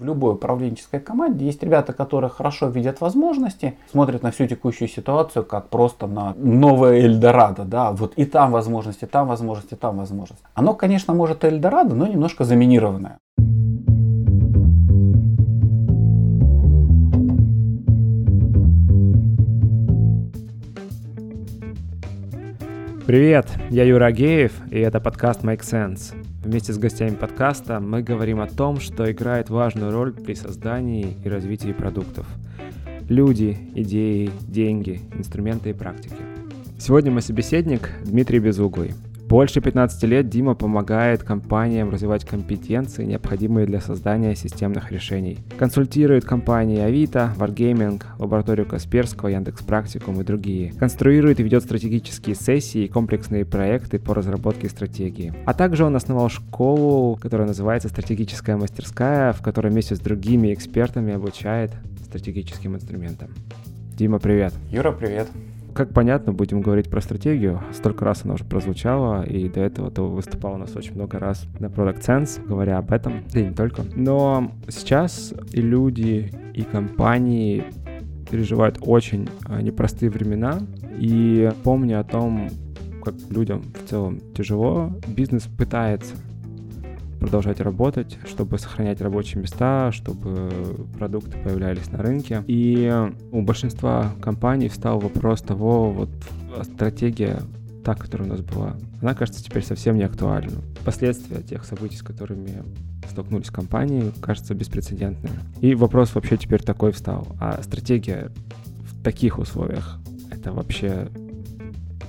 [0.00, 5.44] В любой управленческой команде есть ребята, которые хорошо видят возможности, смотрят на всю текущую ситуацию
[5.44, 10.42] как просто на новое Эльдорадо, да, вот и там возможности, там возможности, там возможности.
[10.54, 13.18] Оно, конечно, может Эльдорадо, но немножко заминированное.
[23.06, 26.19] Привет, я Юра Агеев, и это подкаст Make Sense.
[26.50, 31.28] Вместе с гостями подкаста мы говорим о том, что играет важную роль при создании и
[31.28, 32.26] развитии продуктов.
[33.08, 36.16] Люди, идеи, деньги, инструменты и практики.
[36.76, 38.94] Сегодня мой собеседник Дмитрий Безуглый–
[39.30, 45.38] больше 15 лет Дима помогает компаниям развивать компетенции, необходимые для создания системных решений.
[45.56, 50.72] Консультирует компании Авито, Wargaming, лабораторию Касперского, Яндекс Практикум и другие.
[50.72, 55.32] Конструирует и ведет стратегические сессии и комплексные проекты по разработке стратегии.
[55.46, 61.14] А также он основал школу, которая называется «Стратегическая мастерская», в которой вместе с другими экспертами
[61.14, 61.70] обучает
[62.04, 63.28] стратегическим инструментам.
[63.96, 64.54] Дима, привет.
[64.72, 65.28] Юра, привет.
[65.74, 67.62] Как понятно, будем говорить про стратегию.
[67.72, 71.46] Столько раз она уже прозвучала, и до этого ты выступал у нас очень много раз
[71.58, 73.84] на Product Sense, говоря об этом, да и не только.
[73.94, 77.64] Но сейчас и люди, и компании
[78.30, 80.60] переживают очень а, непростые времена,
[80.98, 82.48] и помня о том,
[83.02, 86.14] как людям в целом тяжело, бизнес пытается
[87.20, 90.50] продолжать работать, чтобы сохранять рабочие места, чтобы
[90.98, 92.42] продукты появлялись на рынке.
[92.46, 92.92] И
[93.30, 96.10] у большинства компаний встал вопрос того, вот
[96.64, 97.42] стратегия
[97.84, 100.58] та, которая у нас была, она, кажется, теперь совсем не актуальна.
[100.84, 102.62] Последствия тех событий, с которыми
[103.08, 105.40] столкнулись компании, кажется беспрецедентными.
[105.60, 107.26] И вопрос вообще теперь такой встал.
[107.40, 108.30] А стратегия
[108.82, 109.98] в таких условиях,
[110.30, 111.08] это вообще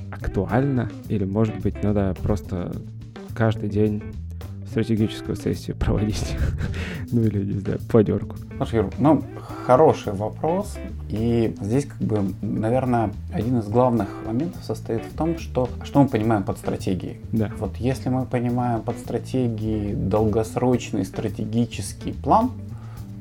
[0.10, 0.90] актуально?
[1.08, 2.72] Или, может быть, надо просто
[3.34, 4.04] каждый день
[4.72, 6.36] стратегическую сессию проводить?
[7.12, 8.36] ну или, не знаю, планерку.
[8.58, 9.24] Слушай, Юр, ну,
[9.66, 10.78] хороший вопрос.
[11.10, 16.08] И здесь, как бы, наверное, один из главных моментов состоит в том, что, что мы
[16.08, 17.18] понимаем под стратегией.
[17.32, 17.52] Да.
[17.60, 22.52] Вот если мы понимаем под стратегией долгосрочный стратегический план,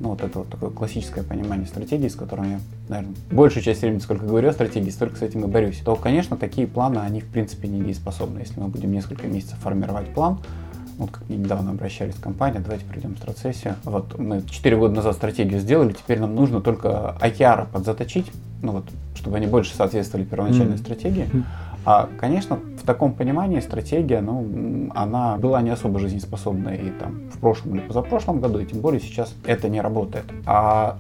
[0.01, 3.99] ну, вот это вот такое классическое понимание стратегии, с которым я, наверное, большую часть времени,
[3.99, 7.27] сколько говорю о стратегии, столько с этим и борюсь, то, конечно, такие планы, они, в
[7.27, 8.39] принципе, не дееспособны.
[8.39, 10.39] Если мы будем несколько месяцев формировать план,
[11.01, 13.77] вот как недавно обращались в компанию, давайте пройдем стратсессию.
[13.85, 18.31] Вот мы 4 года назад стратегию сделали, теперь нам нужно только IKR подзаточить,
[18.63, 18.85] ну вот,
[19.15, 20.79] чтобы они больше соответствовали первоначальной mm-hmm.
[20.79, 21.29] стратегии.
[21.87, 27.39] А, конечно, в таком понимании стратегия, ну, она была не особо жизнеспособна и там в
[27.39, 30.27] прошлом или позапрошлом году, и тем более сейчас это не работает.
[30.45, 30.99] А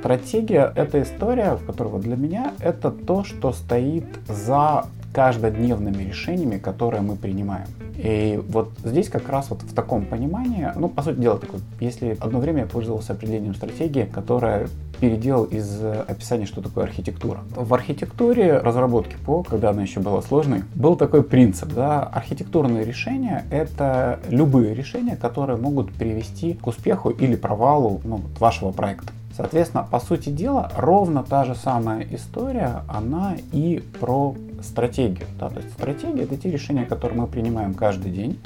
[0.00, 6.58] стратегия— это история, в которой вот для меня это то, что стоит за каждодневными решениями,
[6.58, 7.66] которые мы принимаем.
[8.02, 12.16] И вот здесь как раз вот в таком понимании, ну, по сути дела, такой, если
[12.20, 14.68] одно время я пользовался определением стратегии, которая
[15.00, 17.40] переделал из описания, что такое архитектура.
[17.54, 23.44] В архитектуре разработки ПО, когда она еще была сложной, был такой принцип, да, архитектурные решения—
[23.50, 29.12] это любые решения, которые могут привести к успеху или провалу ну, вашего проекта.
[29.36, 35.26] Соответственно, по сути дела, ровно та же самая история, она и про стратегию.
[35.38, 35.48] Да?
[35.48, 38.38] То есть стратегия это те решения, которые мы принимаем каждый день.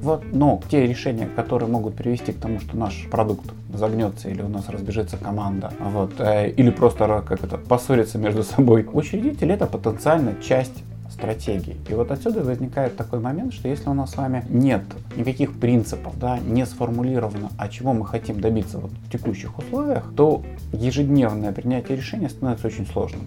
[0.00, 4.48] Вот, но те решения, которые могут привести к тому, что наш продукт загнется или у
[4.48, 10.34] нас разбежится команда, вот, э, или просто как это, поссорится между собой, учредитель это потенциально
[10.42, 11.76] часть стратегии.
[11.88, 14.82] И вот отсюда возникает такой момент, что если у нас с вами нет
[15.14, 20.42] никаких принципов, да, не сформулировано, а чего мы хотим добиться вот в текущих условиях, то
[20.72, 23.22] ежедневное принятие решения становится очень сложным.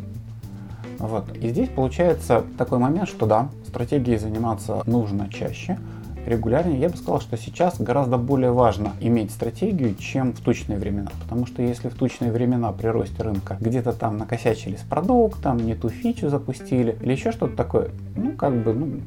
[1.00, 1.35] Вот.
[1.38, 5.78] И здесь получается такой момент, что да, стратегией заниматься нужно чаще,
[6.25, 6.79] регулярнее.
[6.79, 11.11] Я бы сказал, что сейчас гораздо более важно иметь стратегию, чем в тучные времена.
[11.22, 15.75] Потому что если в тучные времена при росте рынка где-то там накосячили с продуктом, не
[15.75, 19.01] ту фичу запустили или еще что-то такое, ну как бы ну,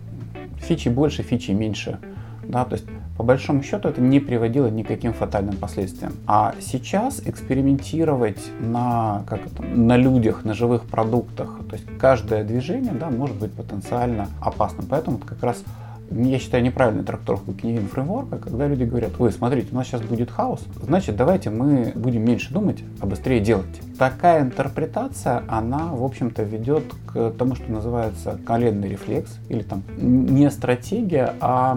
[0.59, 1.99] фичи больше, фичи меньше.
[2.45, 2.87] Да, то есть
[3.19, 6.15] по большому счету это не приводило никаким фатальным последствиям.
[6.29, 12.93] А сейчас экспериментировать на, как это, на людях, на живых продуктах, то есть каждое движение
[12.93, 14.87] да, может быть потенциально опасным.
[14.89, 15.65] Поэтому это как раз
[16.11, 20.31] я считаю, неправильной трактовку Киневин фреймворка, когда люди говорят, вы, смотрите, у нас сейчас будет
[20.31, 23.67] хаос, значит, давайте мы будем меньше думать, а быстрее делать.
[23.99, 30.51] Такая интерпретация, она, в общем-то, ведет к тому, что называется коленный рефлекс, или там не
[30.51, 31.77] стратегия, а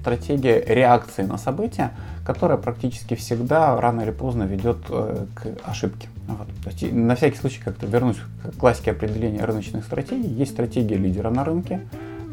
[0.00, 1.92] стратегия реакции на события,
[2.26, 6.08] которая практически всегда рано или поздно ведет э, к ошибке.
[6.26, 6.46] Вот.
[6.62, 10.28] То есть, на всякий случай как-то вернусь к классике определения рыночных стратегий.
[10.28, 11.80] Есть стратегия лидера на рынке,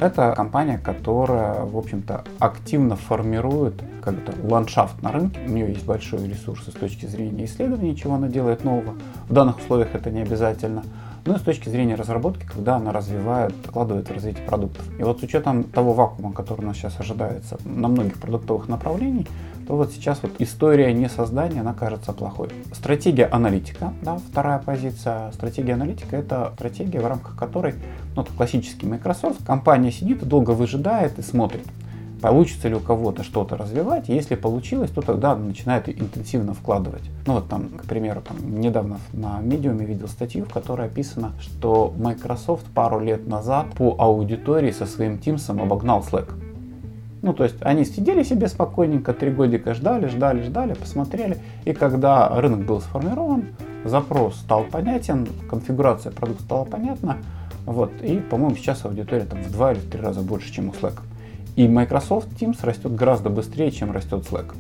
[0.02, 5.40] Это компания, которая, в общем-то, активно формирует как-то ландшафт на рынке.
[5.46, 8.96] У нее есть большой ресурс с точки зрения исследований, чего она делает нового.
[9.30, 10.82] В данных условиях это не обязательно.
[11.24, 14.84] Ну и с точки зрения разработки, когда она развивает, вкладывает в развитие продуктов.
[14.98, 19.28] И вот с учетом того вакуума, который нас сейчас ожидается на многих продуктовых направлениях,
[19.72, 22.50] то вот сейчас вот история не создания, она кажется плохой.
[22.74, 25.32] Стратегия аналитика, да, вторая позиция.
[25.32, 27.76] Стратегия аналитика это стратегия, в рамках которой,
[28.14, 31.66] ну, это классический Microsoft, компания сидит и долго выжидает и смотрит,
[32.22, 34.10] получится ли у кого-то что-то развивать.
[34.10, 37.04] Если получилось, то тогда начинает интенсивно вкладывать.
[37.26, 41.94] Ну вот там, к примеру, там, недавно на медиуме видел статью, в которой описано, что
[41.98, 46.51] Microsoft пару лет назад по аудитории со своим Teams обогнал Slack.
[47.22, 51.38] Ну, то есть они сидели себе спокойненько, три годика ждали, ждали, ждали, посмотрели.
[51.66, 53.46] И когда рынок был сформирован,
[53.86, 57.18] запрос стал понятен, конфигурация продукта стала понятна.
[57.66, 60.72] Вот, и, по-моему, сейчас аудитория там в два или в три раза больше, чем у
[60.72, 61.00] Slack.
[61.56, 64.56] И Microsoft Teams растет гораздо быстрее, чем растет Slack.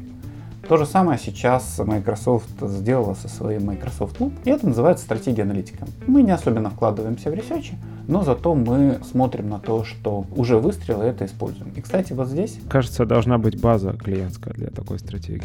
[0.71, 5.85] То же самое сейчас Microsoft сделала со своим Microsoft Loop, и это называется стратегия аналитика.
[6.07, 7.73] Мы не особенно вкладываемся в ресерчи,
[8.07, 11.73] но зато мы смотрим на то, что уже выстрелы, это используем.
[11.75, 12.57] И, кстати, вот здесь...
[12.69, 15.43] Кажется, должна быть база клиентская для такой стратегии.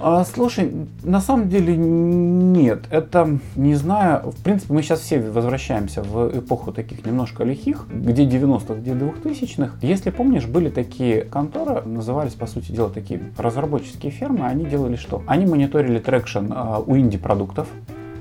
[0.00, 2.84] А, слушай, на самом деле нет.
[2.90, 8.24] Это, не знаю, в принципе, мы сейчас все возвращаемся в эпоху таких немножко лихих, где
[8.24, 9.74] 90-х, где 2000-х.
[9.82, 14.46] Если помнишь, были такие конторы, назывались, по сути дела, такие разработческие фермы.
[14.46, 15.22] Они делали что?
[15.26, 17.68] Они мониторили traction а, у инди-продуктов.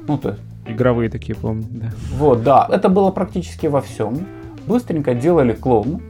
[0.07, 1.91] Ну, то есть Игровые такие, помню, да.
[2.15, 2.67] Вот, да.
[2.71, 4.27] Это было практически во всем.
[4.67, 6.01] Быстренько делали клон.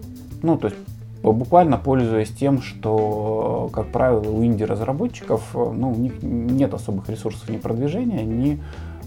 [0.41, 0.79] Ну, то есть
[1.23, 7.57] буквально пользуясь тем, что, как правило, у инди-разработчиков, ну, у них нет особых ресурсов ни
[7.57, 8.59] продвижения, ни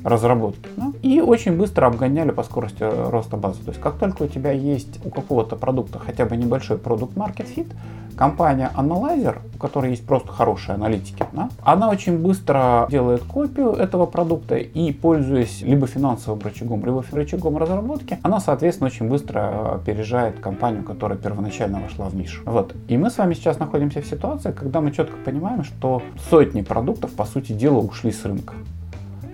[0.04, 0.68] разработки.
[0.76, 0.92] Да?
[1.02, 3.62] И очень быстро обгоняли по скорости роста базы.
[3.62, 7.46] То есть как только у тебя есть у какого-то продукта хотя бы небольшой продукт market
[7.54, 7.68] fit,
[8.16, 14.06] компания Analyzer, у которой есть просто хорошие аналитики, да, она очень быстро делает копию этого
[14.06, 20.84] продукта и, пользуясь либо финансовым рычагом, либо рычагом разработки, она, соответственно, очень быстро опережает компанию,
[20.84, 22.42] которая первоначально вошла в нишу.
[22.44, 22.74] Вот.
[22.88, 27.12] И мы с вами сейчас находимся в ситуации, когда мы четко понимаем, что сотни продуктов,
[27.12, 28.54] по сути дела, ушли с рынка.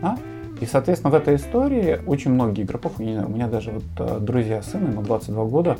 [0.00, 0.16] Да?
[0.60, 4.88] И, соответственно, в этой истории очень многие игроков, у меня даже вот э, друзья сына,
[4.88, 5.78] ему 22 года,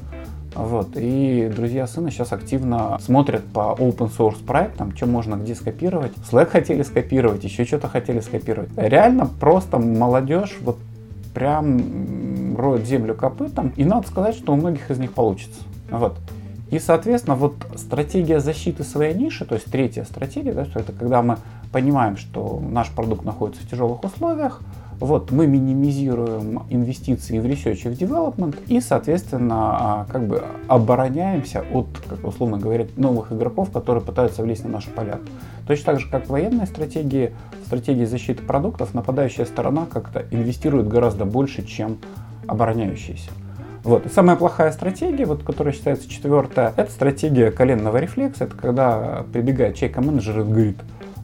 [0.54, 6.12] вот, и друзья сына сейчас активно смотрят по open source проектам, что можно где скопировать.
[6.30, 8.70] Slack хотели скопировать, еще что-то хотели скопировать.
[8.76, 10.78] Реально просто молодежь вот
[11.34, 13.72] прям роет землю копытом.
[13.76, 15.60] И надо сказать, что у многих из них получится.
[15.90, 16.16] Вот.
[16.70, 21.22] И, соответственно, вот стратегия защиты своей ниши, то есть третья стратегия, да, что это когда
[21.22, 21.38] мы
[21.72, 24.60] понимаем, что наш продукт находится в тяжелых условиях,
[25.00, 31.64] вот мы минимизируем инвестиции в research и в development и, соответственно, а, как бы обороняемся
[31.72, 35.20] от, как условно говоря, новых игроков, которые пытаются влезть на наши поля.
[35.68, 37.32] Точно так же, как в военной стратегии,
[37.62, 41.98] в стратегии защиты продуктов, нападающая сторона как-то инвестирует гораздо больше, чем
[42.48, 43.30] обороняющаяся.
[43.84, 44.06] Вот.
[44.06, 48.44] И самая плохая стратегия, вот, которая считается четвертая, это стратегия коленного рефлекса.
[48.44, 50.78] Это когда прибегает чайка-менеджер и говорит,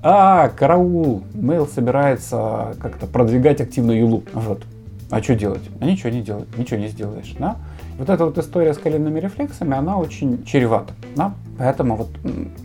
[0.05, 4.23] а, караул, Mail собирается как-то продвигать активно юлу.
[4.35, 4.63] Вот.
[5.11, 5.63] А что делать?
[5.81, 7.57] А ничего не делать, ничего не сделаешь, да?
[7.99, 11.33] Вот эта вот история с коленными рефлексами, она очень чревата, да?
[11.57, 12.09] Поэтому вот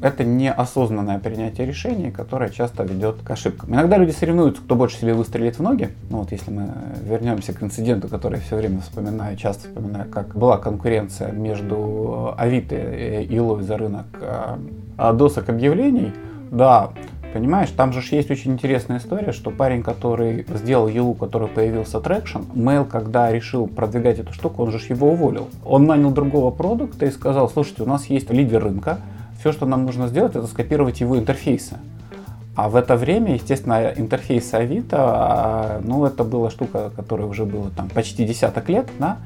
[0.02, 3.74] это неосознанное принятие решений, которое часто ведет к ошибкам.
[3.74, 5.90] Иногда люди соревнуются, кто больше себе выстрелит в ноги.
[6.10, 6.70] Ну вот если мы
[7.04, 12.76] вернемся к инциденту, который я все время вспоминаю, часто вспоминаю, как была конкуренция между Авито
[12.76, 14.08] и Юлой за рынок
[14.98, 16.12] а, досок объявлений,
[16.52, 16.90] да,
[17.34, 22.40] Понимаешь, там же есть очень интересная история, что парень, который сделал Юлу, который появился traction,
[22.56, 25.48] Mail, когда решил продвигать эту штуку, он же его уволил.
[25.64, 28.98] Он нанял другого продукта и сказал, слушайте, у нас есть лидер рынка,
[29.40, 31.78] все, что нам нужно сделать, это скопировать его интерфейсы.
[32.56, 37.70] А в это время, естественно, интерфейс Авито, а, ну, это была штука, которая уже была
[37.70, 39.18] там почти десяток лет, да,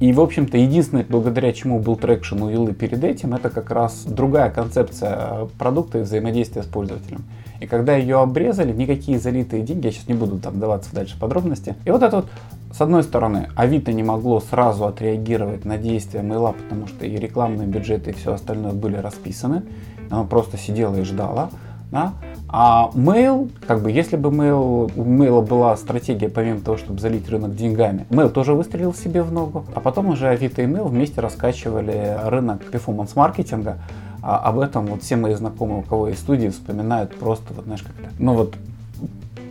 [0.00, 4.04] и, в общем-то, единственное, благодаря чему был traction у Юлы перед этим, это как раз
[4.04, 7.24] другая концепция продукта и взаимодействия с пользователем.
[7.60, 11.74] И когда ее обрезали, никакие залитые деньги, я сейчас не буду там вдаваться дальше подробности.
[11.84, 12.26] И вот это вот,
[12.72, 17.66] с одной стороны, Авито не могло сразу отреагировать на действия Мейла, потому что и рекламные
[17.66, 19.64] бюджеты, и все остальное были расписаны.
[20.10, 21.50] Оно просто сидело и ждало.
[21.90, 22.12] Да?
[22.50, 27.28] А Mail, как бы, если бы Mail, у Mail была стратегия, помимо того, чтобы залить
[27.28, 31.20] рынок деньгами, Mail тоже выстрелил себе в ногу, а потом уже Авито и Mail вместе
[31.20, 33.78] раскачивали рынок перформанс-маркетинга,
[34.22, 37.82] а об этом вот все мои знакомые, у кого есть студии, вспоминают просто, вот знаешь,
[37.82, 38.54] как-то, ну вот,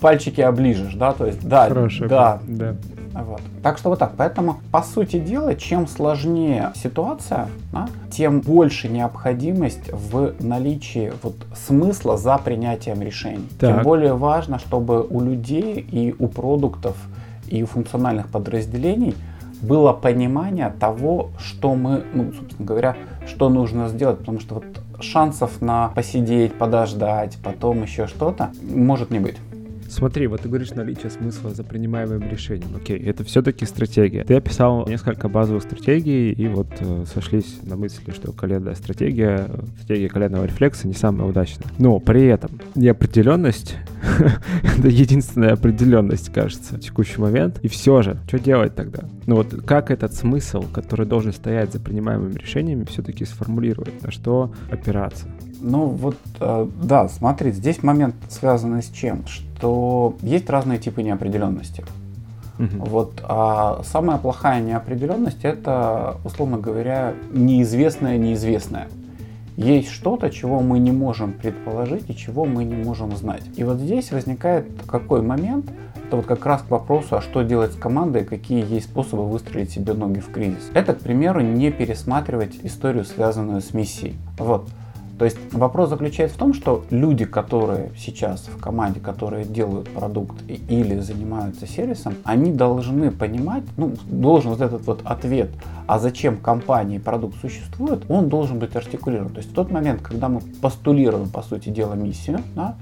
[0.02, 2.76] пальчики оближешь, да, то есть, да, Хороший да, да.
[3.24, 3.42] Вот.
[3.64, 4.14] Так что вот так.
[4.18, 12.18] Поэтому, по сути дела, чем сложнее ситуация, да, тем больше необходимость в наличии вот смысла
[12.18, 13.48] за принятием решений.
[13.60, 13.76] Так.
[13.76, 16.96] Тем более важно, чтобы у людей и у продуктов
[17.48, 19.16] и у функциональных подразделений
[19.62, 22.96] было понимание того, что мы, ну, собственно говоря,
[23.26, 24.66] что нужно сделать, потому что вот
[25.00, 29.38] шансов на посидеть, подождать, потом еще что-то может не быть.
[29.88, 32.76] Смотри, вот ты говоришь наличие смысла за принимаемым решением.
[32.76, 34.24] Окей, это все-таки стратегия.
[34.24, 39.50] Ты описал несколько базовых стратегий, и вот э, сошлись на мысли, что коленная стратегия,
[39.82, 41.68] стратегия коленного рефлекса не самая удачная.
[41.78, 43.76] Но при этом неопределенность—
[44.78, 47.60] это единственная определенность, кажется, в текущий момент.
[47.62, 49.04] И все же, что делать тогда?
[49.26, 54.52] Ну вот как этот смысл, который должен стоять за принимаемыми решениями, все-таки сформулировать, на что
[54.70, 55.28] опираться?
[55.60, 59.26] Ну вот, э, да, смотри, здесь момент связанный с чем?
[59.28, 61.84] Что есть разные типы неопределенности.
[62.60, 62.86] Угу.
[62.86, 68.88] Вот, а самая плохая неопределенность это, условно говоря, неизвестное неизвестное.
[69.58, 73.42] Есть что-то, чего мы не можем предположить и чего мы не можем знать.
[73.56, 75.66] И вот здесь возникает какой момент,
[76.08, 79.72] это вот как раз к вопросу, а что делать с командой, какие есть способы выстроить
[79.72, 80.70] себе ноги в кризис.
[80.74, 84.16] Это, к примеру, не пересматривать историю, связанную с миссией.
[84.38, 84.70] Вот.
[85.18, 90.36] То есть вопрос заключается в том, что люди, которые сейчас в команде, которые делают продукт
[90.48, 95.50] или занимаются сервисом, они должны понимать, ну, должен вот этот вот ответ,
[95.88, 99.32] а зачем компании продукт существует, он должен быть артикулирован.
[99.32, 102.76] То есть в тот момент, когда мы постулируем, по сути дела, миссию, да,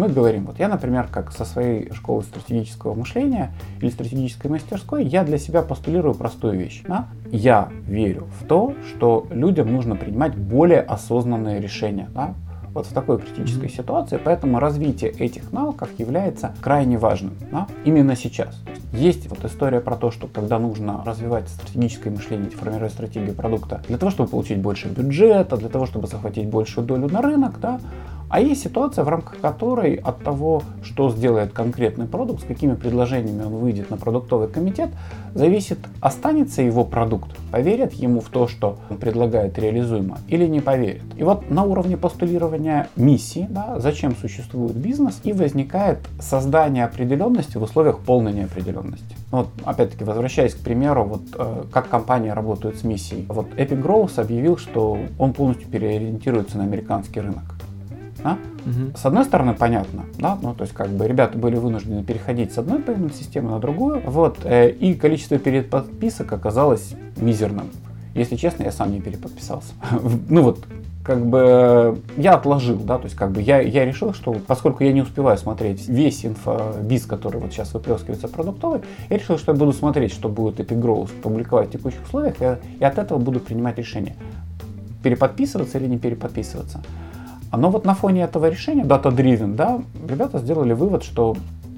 [0.00, 5.24] мы говорим, вот я, например, как со своей школы стратегического мышления или стратегической мастерской, я
[5.24, 6.82] для себя постулирую простую вещь.
[6.88, 7.08] Да?
[7.30, 12.08] Я верю в то, что людям нужно принимать более осознанные решения.
[12.14, 12.34] Да?
[12.72, 13.76] вот в такой критической mm-hmm.
[13.76, 17.66] ситуации, поэтому развитие этих навыков является крайне важным да?
[17.84, 18.62] именно сейчас.
[18.92, 23.98] Есть вот история про то, что когда нужно развивать стратегическое мышление, формировать стратегию продукта для
[23.98, 27.80] того, чтобы получить больше бюджета, для того, чтобы захватить большую долю на рынок, да,
[28.30, 33.42] а есть ситуация, в рамках которой от того, что сделает конкретный продукт, с какими предложениями
[33.42, 34.90] он выйдет на продуктовый комитет,
[35.34, 41.02] зависит, останется его продукт, поверят ему в то, что он предлагает реализуемо, или не поверят.
[41.16, 47.62] И вот на уровне постулирования миссии, да, зачем существует бизнес, и возникает создание определенности в
[47.62, 49.16] условиях полной неопределенности.
[49.32, 53.26] Вот, опять-таки, возвращаясь к примеру, вот э, как компания работает с миссией.
[53.28, 57.59] Вот Epic Growth объявил, что он полностью переориентируется на американский рынок.
[58.22, 58.38] Да?
[58.66, 58.96] Угу.
[58.96, 62.58] С одной стороны, понятно, да, ну, то есть, как бы, ребята были вынуждены переходить с
[62.58, 67.70] одной payment системы на другую, вот, э, и количество переподписок оказалось мизерным.
[68.14, 69.72] Если честно, я сам не переподписался.
[70.28, 70.66] ну вот,
[71.02, 74.92] как бы я отложил, да, то есть как бы я, я решил, что поскольку я
[74.92, 79.72] не успеваю смотреть весь инфобиз, который вот сейчас выплескивается продуктовый, я решил, что я буду
[79.72, 83.78] смотреть, что будет Epic Growth публиковать в текущих условиях, и, и от этого буду принимать
[83.78, 84.14] решение,
[85.02, 86.82] переподписываться или не переподписываться.
[87.52, 91.36] Но вот на фоне этого решения, data-driven, да, ребята сделали вывод, что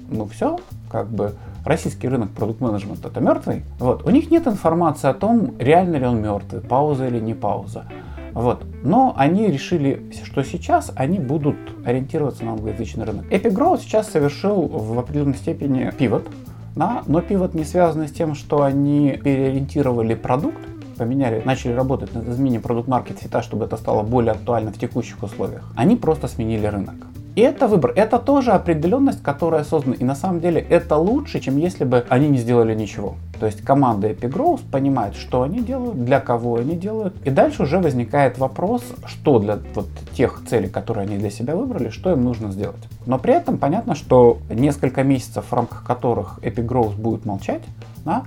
[0.09, 1.33] ну все, как бы
[1.65, 3.63] российский рынок продукт-менеджмента это мертвый.
[3.79, 4.05] Вот.
[4.05, 7.85] У них нет информации о том, реально ли он мертвый, пауза или не пауза.
[8.33, 8.65] Вот.
[8.83, 13.25] Но они решили, что сейчас они будут ориентироваться на англоязычный рынок.
[13.31, 16.27] Epic Growth сейчас совершил в определенной степени пивот,
[16.75, 20.59] да, но пивот не связан с тем, что они переориентировали продукт,
[21.03, 25.63] поменяли, начали работать над изменением продукт-маркет фита, чтобы это стало более актуально в текущих условиях.
[25.75, 26.95] Они просто сменили рынок.
[27.35, 27.93] И это выбор.
[27.95, 29.95] Это тоже определенность, которая создана.
[29.95, 33.15] И на самом деле это лучше, чем если бы они не сделали ничего.
[33.39, 37.15] То есть команда Epic понимает, что они делают, для кого они делают.
[37.25, 41.89] И дальше уже возникает вопрос, что для вот тех целей, которые они для себя выбрали,
[41.89, 42.83] что им нужно сделать.
[43.07, 47.63] Но при этом понятно, что несколько месяцев, в рамках которых Epic будет молчать,
[48.05, 48.23] да,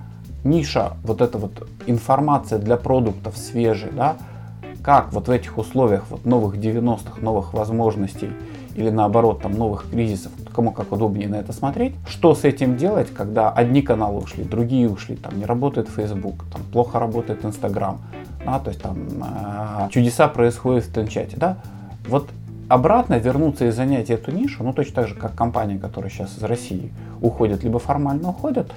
[0.48, 4.16] ниша, вот эта вот информация для продуктов свежей, да,
[4.82, 8.30] как вот в этих условиях вот новых 90-х, новых возможностей
[8.76, 13.08] или наоборот там новых кризисов, кому как удобнее на это смотреть, что с этим делать,
[13.12, 17.98] когда одни каналы ушли, другие ушли, там не работает Facebook, там плохо работает Instagram,
[18.44, 21.56] да, то есть там э, чудеса происходят в Тенчате, да,
[22.06, 22.28] вот
[22.68, 26.42] обратно вернуться и занять эту нишу, ну точно так же, как компания, которая сейчас из
[26.42, 28.70] России уходит, либо формально уходят,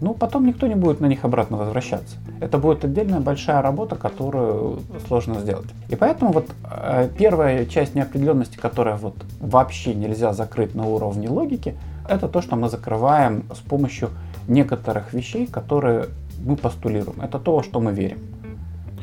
[0.00, 2.16] ну, потом никто не будет на них обратно возвращаться.
[2.40, 5.68] Это будет отдельная большая работа, которую сложно сделать.
[5.88, 11.74] И поэтому вот э, первая часть неопределенности, которая вот вообще нельзя закрыть на уровне логики,
[12.08, 14.10] это то, что мы закрываем с помощью
[14.48, 16.06] некоторых вещей, которые
[16.44, 17.20] мы постулируем.
[17.22, 18.18] Это то, во что мы верим.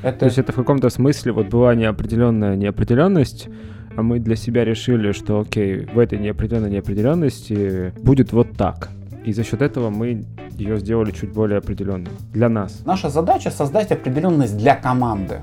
[0.03, 0.19] Это...
[0.19, 3.48] То есть это в каком-то смысле вот была неопределенная неопределенность,
[3.95, 8.89] а мы для себя решили, что окей, в этой неопределенной неопределенности будет вот так.
[9.25, 10.24] И за счет этого мы
[10.62, 12.82] ее сделали чуть более определенной для нас.
[12.86, 15.41] Наша задача создать определенность для команды.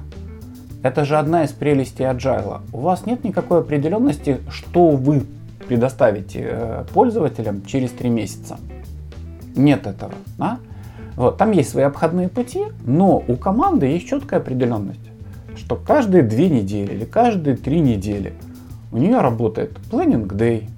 [0.83, 2.61] Это же одна из прелестей agile.
[2.73, 5.23] У вас нет никакой определенности, что вы
[5.67, 8.59] предоставите э, пользователям через три месяца.
[9.57, 10.13] Нет этого.
[10.39, 10.59] Да?
[11.17, 15.11] Вот, там есть свои обходные пути, но у команды есть четкая определенность,
[15.57, 18.35] что каждые две недели или каждые три недели
[18.93, 20.69] у нее работает planning day,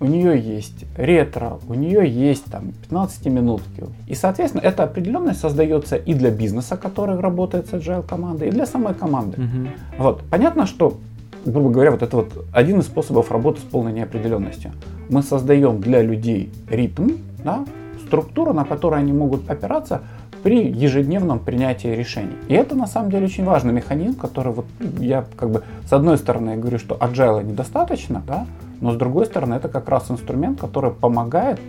[0.00, 3.84] у нее есть ретро, у нее есть там 15 минутки.
[4.06, 8.66] И, соответственно, эта определенность создается и для бизнеса, который работает с agile командой, и для
[8.66, 9.42] самой команды.
[9.42, 10.02] Угу.
[10.02, 10.22] Вот.
[10.30, 10.98] Понятно, что,
[11.44, 14.72] грубо говоря, вот это вот один из способов работы с полной неопределенностью.
[15.08, 17.10] Мы создаем для людей ритм,
[17.44, 17.64] да,
[18.06, 20.02] структуру, на которой они могут опираться
[20.42, 22.36] при ежедневном принятии решений.
[22.48, 24.66] И это на самом деле очень важный механизм, который вот
[24.98, 28.46] я как бы с одной стороны говорю, что agile недостаточно, да,
[28.80, 31.60] но с другой стороны, это как раз инструмент, который помогает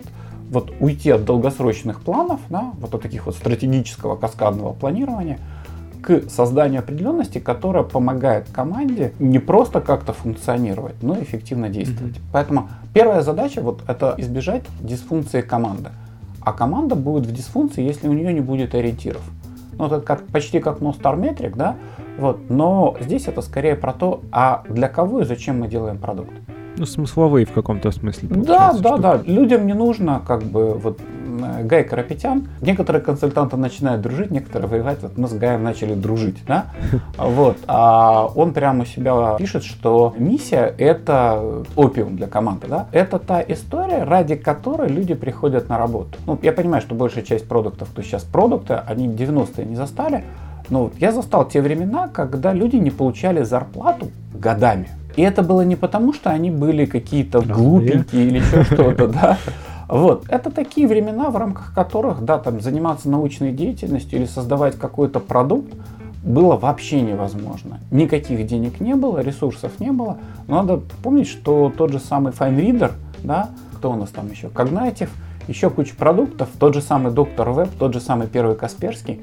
[0.50, 5.38] вот уйти от долгосрочных планов, да, вот от таких вот стратегического каскадного планирования,
[6.02, 12.16] к созданию определенности, которая помогает команде не просто как-то функционировать, но эффективно действовать.
[12.16, 12.30] Mm-hmm.
[12.32, 15.90] Поэтому первая задача вот это избежать дисфункции команды.
[16.40, 19.22] А команда будет в дисфункции, если у нее не будет ориентиров.
[19.74, 21.76] Ну, это как, почти как no star metric, да?
[22.18, 22.48] Вот.
[22.48, 26.32] Но здесь это скорее про то, а для кого и зачем мы делаем продукт.
[26.80, 28.30] Ну, смысловые в каком-то смысле.
[28.30, 29.20] Да, да, да.
[29.26, 30.98] Людям не нужно, как бы, вот
[31.62, 32.48] Гай Карапетян.
[32.62, 35.02] Некоторые консультанты начинают дружить, некоторые воевать.
[35.02, 36.68] Вот мы с Гаем начали дружить, да?
[37.18, 37.58] Вот.
[37.66, 42.86] А он прямо у себя пишет, что миссия— это опиум для команды, да?
[42.92, 46.18] Это та история, ради которой люди приходят на работу.
[46.26, 50.24] Ну, я понимаю, что большая часть продуктов, кто сейчас продукты, они 90-е не застали,
[50.70, 54.88] но вот я застал те времена, когда люди не получали зарплату годами.
[55.16, 59.38] И это было не потому, что они были какие-то глупенькие или еще что-то, да.
[59.88, 60.24] Вот.
[60.28, 65.72] Это такие времена, в рамках которых, да, там, заниматься научной деятельностью или создавать какой-то продукт
[66.22, 67.80] было вообще невозможно.
[67.90, 70.18] Никаких денег не было, ресурсов не было.
[70.46, 72.92] Но надо помнить, что тот же самый FineReader,
[73.24, 75.08] да, кто у нас там еще, Cognitive,
[75.48, 79.20] еще куча продуктов, тот же самый Доктор Веб, тот же самый первый Касперский,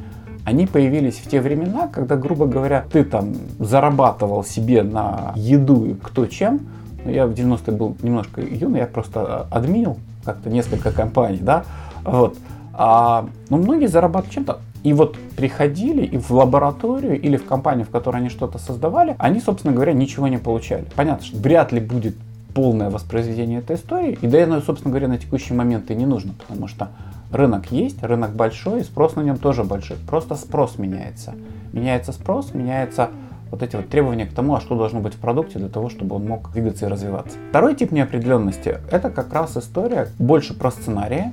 [0.47, 5.93] они появились в те времена, когда, грубо говоря, ты там зарабатывал себе на еду и
[5.93, 6.61] кто чем.
[7.03, 11.65] Ну, я в 90-е был немножко юный, я просто админил как-то несколько компаний, да,
[12.05, 12.37] вот.
[12.71, 14.59] А, но многие зарабатывают чем-то.
[14.83, 19.41] И вот приходили и в лабораторию или в компанию, в которой они что-то создавали, они,
[19.41, 20.85] собственно говоря, ничего не получали.
[20.95, 22.15] Понятно, что вряд ли будет
[22.53, 24.17] полное воспроизведение этой истории.
[24.21, 26.87] И да, оно, собственно говоря, на текущий момент и не нужно, потому что
[27.31, 29.97] Рынок есть, рынок большой, спрос на нем тоже большой.
[30.07, 31.35] Просто спрос меняется.
[31.73, 33.09] Меняется спрос, меняется
[33.51, 36.15] вот эти вот требования к тому, а что должно быть в продукте для того, чтобы
[36.15, 37.37] он мог двигаться и развиваться.
[37.49, 41.31] Второй тип неопределенности– это как раз история больше про сценарии,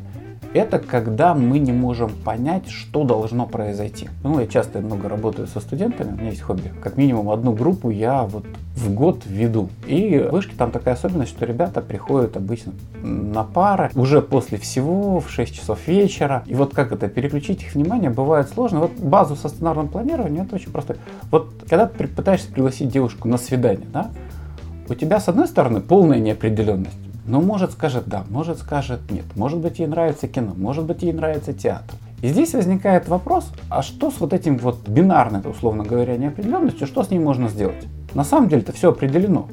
[0.55, 4.09] это когда мы не можем понять, что должно произойти.
[4.23, 6.73] Ну, я часто много работаю со студентами, у меня есть хобби.
[6.83, 8.45] Как минимум одну группу я вот
[8.77, 9.69] в год веду.
[9.87, 15.21] И в вышке там такая особенность, что ребята приходят обычно на пары уже после всего,
[15.21, 16.45] в 6 часов вечера.
[16.47, 18.81] И вот как это, переключить их внимание бывает сложно.
[18.81, 20.97] Вот базу со сценарным планированием это очень просто.
[21.31, 24.11] Вот когда ты пытаешься пригласить девушку на свидание, да,
[24.89, 27.04] у тебя с одной стороны полная неопределенность.
[27.27, 29.25] Но может скажет да, может скажет нет.
[29.35, 31.97] Может быть ей нравится кино, может быть ей нравится театр.
[32.23, 37.03] И здесь возникает вопрос, а что с вот этим вот бинарной, условно говоря, неопределенностью, что
[37.03, 37.87] с ней можно сделать?
[38.15, 39.49] На самом деле это все определено.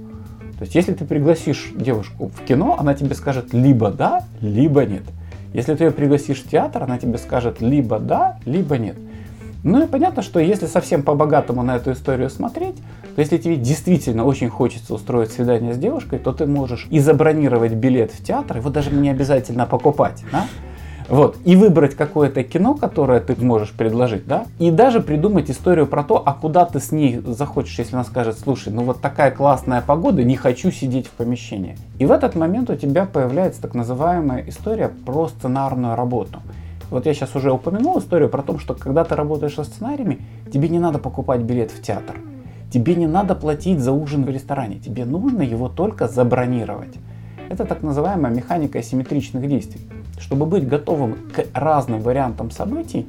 [0.57, 5.03] То есть если ты пригласишь девушку в кино, она тебе скажет либо да, либо нет.
[5.53, 8.95] Если ты ее пригласишь в театр, она тебе скажет либо да, либо нет.
[9.63, 12.75] Ну и понятно, что если совсем по-богатому на эту историю смотреть,
[13.15, 17.73] то если тебе действительно очень хочется устроить свидание с девушкой, то ты можешь и забронировать
[17.73, 20.23] билет в театр, его даже не обязательно покупать.
[20.31, 20.47] Да?
[21.11, 21.37] Вот.
[21.43, 26.23] И выбрать какое-то кино, которое ты можешь предложить, да, и даже придумать историю про то,
[26.25, 30.23] а куда ты с ней захочешь, если она скажет, слушай, ну вот такая классная погода,
[30.23, 31.77] не хочу сидеть в помещении.
[31.99, 36.39] И в этот момент у тебя появляется так называемая история про сценарную работу.
[36.91, 40.19] Вот я сейчас уже упомянул историю про то, что когда ты работаешь со сценариями,
[40.53, 42.17] тебе не надо покупать билет в театр.
[42.69, 46.93] Тебе не надо платить за ужин в ресторане, тебе нужно его только забронировать.
[47.49, 49.81] Это так называемая механика асимметричных действий.
[50.19, 53.07] Чтобы быть готовым к разным вариантам событий,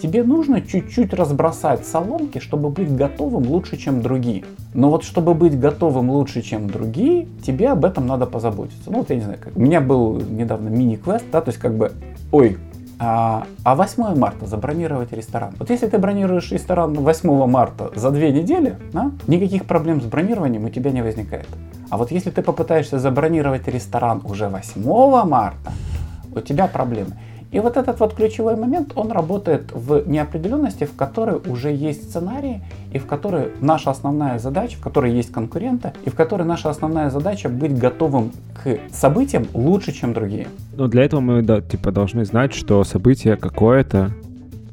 [0.00, 4.44] тебе нужно чуть-чуть разбросать соломки, чтобы быть готовым лучше, чем другие.
[4.74, 8.90] Но вот чтобы быть готовым лучше, чем другие, тебе об этом надо позаботиться.
[8.90, 9.56] Ну вот я не знаю, как...
[9.56, 11.92] у меня был недавно мини-квест, да, то есть как бы,
[12.32, 12.58] ой,
[13.02, 15.54] а, а 8 марта забронировать ресторан.
[15.58, 20.66] Вот если ты бронируешь ресторан 8 марта за две недели, да, никаких проблем с бронированием
[20.66, 21.48] у тебя не возникает.
[21.88, 25.72] А вот если ты попытаешься забронировать ресторан уже 8 марта,
[26.34, 27.16] у тебя проблемы.
[27.52, 32.62] И вот этот вот ключевой момент, он работает в неопределенности, в которой уже есть сценарии,
[32.92, 37.10] и в которой наша основная задача, в которой есть конкуренты, и в которой наша основная
[37.10, 40.46] задача быть готовым к событиям лучше, чем другие.
[40.76, 44.12] Но для этого мы да, типа должны знать, что событие какое-то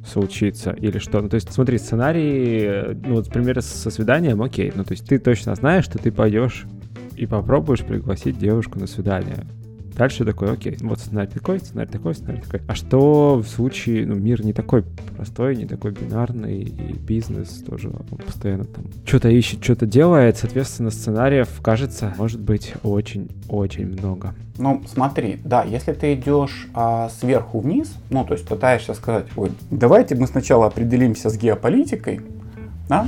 [0.05, 1.21] случится или что.
[1.21, 4.71] Ну, то есть, смотри, сценарий, ну, вот, например, со свиданием, окей.
[4.73, 6.65] Ну, то есть ты точно знаешь, что ты пойдешь
[7.15, 9.45] и попробуешь пригласить девушку на свидание.
[9.97, 12.61] Дальше такой, окей, вот сценарий такой, сценарий такой, сценарий такой.
[12.67, 14.83] А что в случае, ну, мир не такой
[15.15, 20.91] простой, не такой бинарный, и бизнес тоже он постоянно там что-то ищет, что-то делает, соответственно,
[20.91, 24.35] сценариев, кажется, может быть очень-очень много.
[24.59, 29.51] Ну, смотри, да, если ты идешь а, сверху вниз, ну, то есть пытаешься сказать, ой,
[29.71, 32.21] давайте мы сначала определимся с геополитикой,
[32.87, 33.07] да,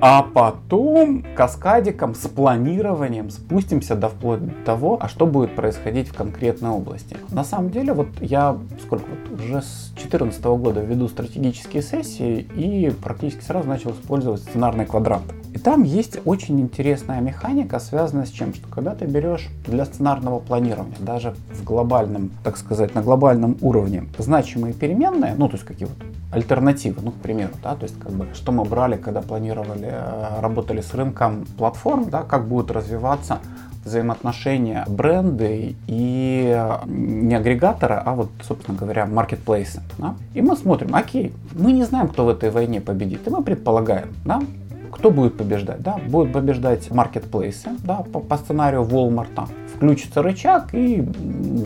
[0.00, 6.14] а потом каскадиком с планированием спустимся до вплоть до того, а что будет происходить в
[6.14, 7.16] конкретной области.
[7.30, 12.90] На самом деле, вот я сколько вот уже с 2014 года веду стратегические сессии и
[12.90, 15.24] практически сразу начал использовать сценарный квадрант.
[15.52, 18.54] И там есть очень интересная механика, связанная с чем?
[18.54, 24.04] Что когда ты берешь для сценарного планирования, даже в глобальном, так сказать, на глобальном уровне,
[24.18, 25.96] значимые переменные, ну, то есть какие вот
[26.30, 30.40] альтернативы, ну, к примеру, да, то есть как бы, что мы брали, когда планировали, э,
[30.40, 33.40] работали с рынком платформ, да, как будут развиваться
[33.84, 39.82] взаимоотношения бренды и не агрегатора, а вот, собственно говоря, маркетплейсы.
[39.98, 40.14] Да?
[40.34, 44.08] И мы смотрим, окей, мы не знаем, кто в этой войне победит, и мы предполагаем,
[44.24, 44.42] да,
[44.92, 45.80] кто будет побеждать?
[45.80, 45.98] Да?
[46.08, 49.48] Будут побеждать маркетплейсы да, по, по сценарию Walmart.
[49.74, 51.06] Включится рычаг и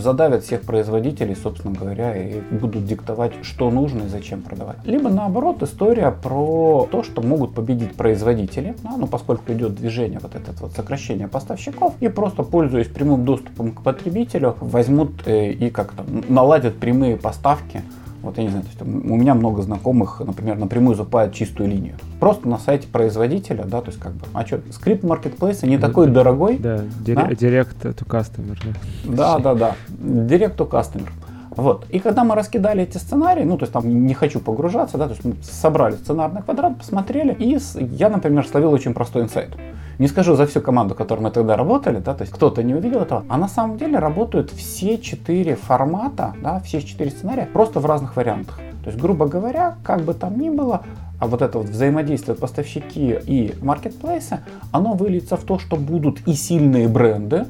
[0.00, 4.76] задавят всех производителей, собственно говоря, и будут диктовать, что нужно и зачем продавать.
[4.84, 10.34] Либо наоборот, история про то, что могут победить производители, да, ну, поскольку идет движение, вот
[10.34, 16.04] это вот сокращение поставщиков, и просто пользуясь прямым доступом к потребителю, возьмут э, и как-то
[16.28, 17.82] наладят прямые поставки
[18.24, 21.94] вот я не знаю, то есть, у меня много знакомых, например, напрямую закупают чистую линию.
[22.20, 26.08] Просто на сайте производителя, да, то есть как бы, а что, скрипт маркетплейса не такой
[26.08, 26.58] дорогой.
[26.58, 27.90] Да, директ да?
[27.90, 28.56] to customer.
[29.04, 31.10] Да, да, да, директ to customer.
[31.56, 31.86] Вот.
[31.90, 35.12] И когда мы раскидали эти сценарии, ну, то есть там не хочу погружаться, да, то
[35.12, 37.58] есть мы собрали сценарный квадрат, посмотрели, и
[37.94, 39.50] я, например, словил очень простой инсайт.
[39.98, 43.00] Не скажу за всю команду, которой мы тогда работали, да, то есть кто-то не увидел
[43.00, 47.86] этого, а на самом деле работают все четыре формата, да, все четыре сценария просто в
[47.86, 48.56] разных вариантах.
[48.82, 50.82] То есть, грубо говоря, как бы там ни было,
[51.18, 54.40] а вот это вот взаимодействие поставщики и маркетплейсы,
[54.72, 57.46] оно выльется в то, что будут и сильные бренды,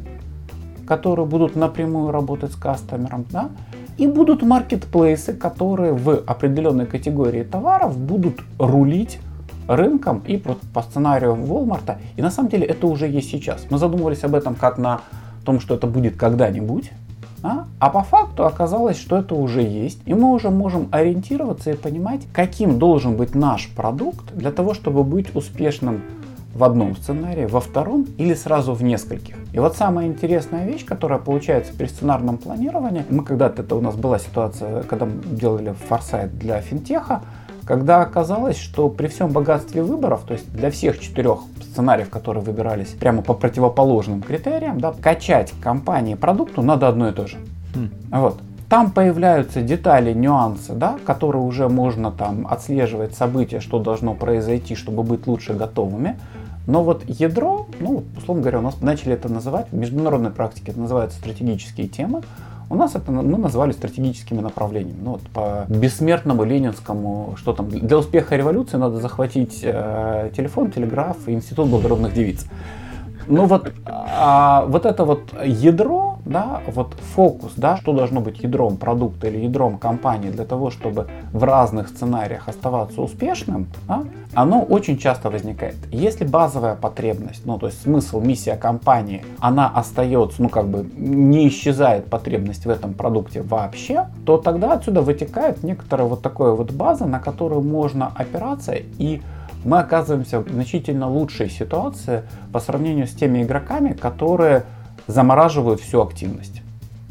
[0.86, 3.48] которые будут напрямую работать с кастомером, да,
[3.96, 9.18] и будут маркетплейсы, которые в определенной категории товаров будут рулить
[9.68, 11.96] рынком и по сценарию Walmart.
[12.16, 13.66] И на самом деле это уже есть сейчас.
[13.70, 15.00] Мы задумывались об этом как на
[15.44, 16.90] том, что это будет когда-нибудь.
[17.46, 17.66] А?
[17.78, 22.22] а по факту оказалось, что это уже есть, и мы уже можем ориентироваться и понимать,
[22.32, 26.00] каким должен быть наш продукт для того, чтобы быть успешным
[26.54, 29.36] в одном сценарии, во втором или сразу в нескольких.
[29.52, 33.94] И вот самая интересная вещь, которая получается при сценарном планировании, мы когда-то, это у нас
[33.94, 37.20] была ситуация, когда мы делали форсайт для финтеха,
[37.66, 42.88] когда оказалось, что при всем богатстве выборов, то есть для всех четырех сценариев, которые выбирались
[42.88, 47.36] прямо по противоположным критериям, да, качать компании продукту надо одно и то же.
[47.74, 47.90] Mm.
[48.10, 48.40] Вот.
[48.68, 55.02] Там появляются детали, нюансы, да, которые уже можно там отслеживать события, что должно произойти, чтобы
[55.02, 56.16] быть лучше готовыми.
[56.66, 60.80] Но вот ядро, ну, условно говоря, у нас начали это называть, в международной практике это
[60.80, 62.22] называется стратегические темы.
[62.70, 64.98] У нас это мы назвали стратегическими направлениями.
[65.02, 71.28] Ну, вот по бессмертному ленинскому, что там, для успеха революции надо захватить э, телефон, телеграф
[71.28, 72.46] и институт благородных девиц.
[73.26, 78.76] Ну вот, а, вот это вот ядро, да, вот фокус, да, что должно быть ядром
[78.76, 84.98] продукта или ядром компании для того, чтобы в разных сценариях оставаться успешным, да, оно очень
[84.98, 85.76] часто возникает.
[85.90, 91.48] Если базовая потребность, ну то есть смысл, миссия компании, она остается, ну как бы не
[91.48, 97.06] исчезает потребность в этом продукте вообще, то тогда отсюда вытекает некоторая вот такая вот база,
[97.06, 99.22] на которую можно опираться и
[99.64, 102.22] мы оказываемся в значительно лучшей ситуации
[102.52, 104.64] по сравнению с теми игроками, которые
[105.06, 106.62] замораживают всю активность.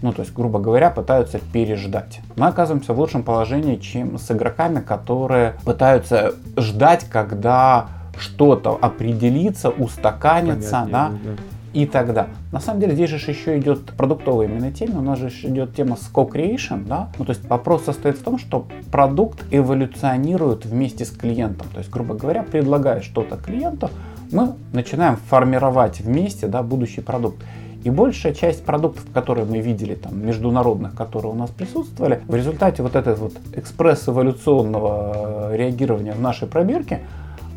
[0.01, 2.19] Ну, то есть, грубо говоря, пытаются переждать.
[2.35, 7.87] Мы оказываемся в лучшем положении, чем с игроками, которые пытаются ждать, когда
[8.17, 11.31] что-то определится, устаканится, да, да,
[11.73, 12.27] и тогда.
[12.51, 15.95] На самом деле здесь же еще идет продуктовая именно тема, у нас же идет тема
[15.95, 21.09] с co-creation, да, ну то есть вопрос состоит в том, что продукт эволюционирует вместе с
[21.09, 23.89] клиентом, то есть, грубо говоря, предлагая что-то клиенту,
[24.31, 27.37] мы начинаем формировать вместе, да, будущий продукт.
[27.83, 32.81] И большая часть продуктов, которые мы видели, там, международных, которые у нас присутствовали, в результате
[32.81, 37.01] вот этого вот экспресс-эволюционного э, реагирования в нашей пробирке,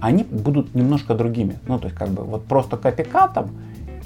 [0.01, 1.59] они будут немножко другими.
[1.69, 3.51] Ну, то есть, как бы, вот просто копикатом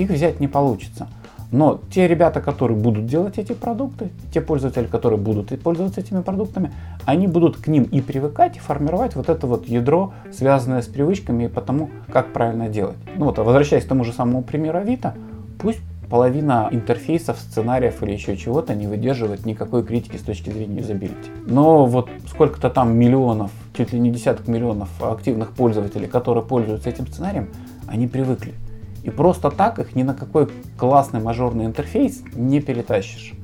[0.03, 1.09] их взять не получится.
[1.53, 6.73] Но те ребята, которые будут делать эти продукты, те пользователи, которые будут пользоваться этими продуктами,
[7.07, 11.45] они будут к ним и привыкать, и формировать вот это вот ядро, связанное с привычками
[11.45, 12.97] и потому, как правильно делать.
[13.17, 15.15] Ну вот, а возвращаясь к тому же самому примеру Авито,
[15.59, 21.31] пусть половина интерфейсов, сценариев или еще чего-то не выдерживает никакой критики с точки зрения юзабилити.
[21.47, 27.07] Но вот сколько-то там миллионов, чуть ли не десяток миллионов активных пользователей, которые пользуются этим
[27.07, 27.49] сценарием,
[27.87, 28.55] они привыкли.
[29.03, 33.35] И просто так их ни на какой классный мажорный интерфейс не перетащишь.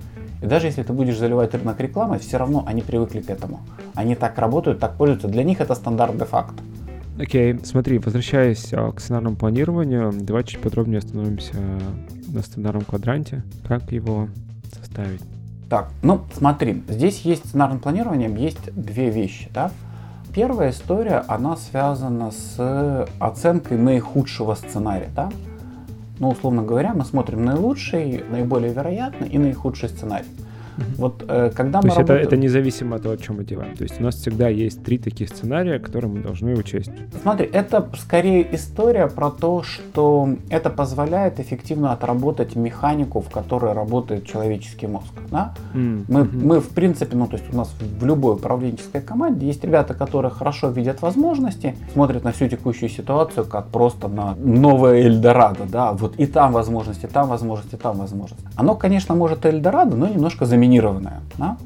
[0.42, 3.60] И даже если ты будешь заливать рынок рекламой, все равно они привыкли к этому.
[3.94, 5.28] Они так работают, так пользуются.
[5.28, 6.62] Для них это стандарт де-факто.
[7.18, 7.64] Окей, okay.
[7.64, 11.54] смотри, возвращаясь а, к сценарному планированию, давай чуть подробнее остановимся
[12.28, 13.42] на сценарном квадранте.
[13.66, 14.28] Как его
[14.78, 15.22] составить?
[15.70, 19.70] Так, ну смотри, здесь есть сценарным планированием, есть две вещи, да.
[20.36, 25.30] Первая история, она связана с оценкой наихудшего сценария, да.
[26.18, 30.26] Ну, условно говоря, мы смотрим наилучший, наиболее вероятный и наихудший сценарий.
[30.98, 32.20] Вот э, когда То мы есть работаем...
[32.20, 33.76] это, это независимо от того, о чем мы делаем.
[33.76, 36.90] То есть у нас всегда есть три таких сценария, которые мы должны учесть.
[37.22, 44.26] Смотри, это скорее история про то, что это позволяет эффективно отработать механику, в которой работает
[44.26, 45.12] человеческий мозг.
[45.30, 45.54] Да?
[45.74, 46.04] Mm-hmm.
[46.08, 49.94] Мы, мы, в принципе, ну то есть у нас в любой управленческой команде есть ребята,
[49.94, 55.92] которые хорошо видят возможности, смотрят на всю текущую ситуацию как просто на новое Эльдорадо, да,
[55.92, 58.46] вот и там возможности, там возможности, там возможности.
[58.56, 61.20] Оно, конечно, может Эльдорадо, но немножко заменить заминированная.
[61.38, 61.56] Да?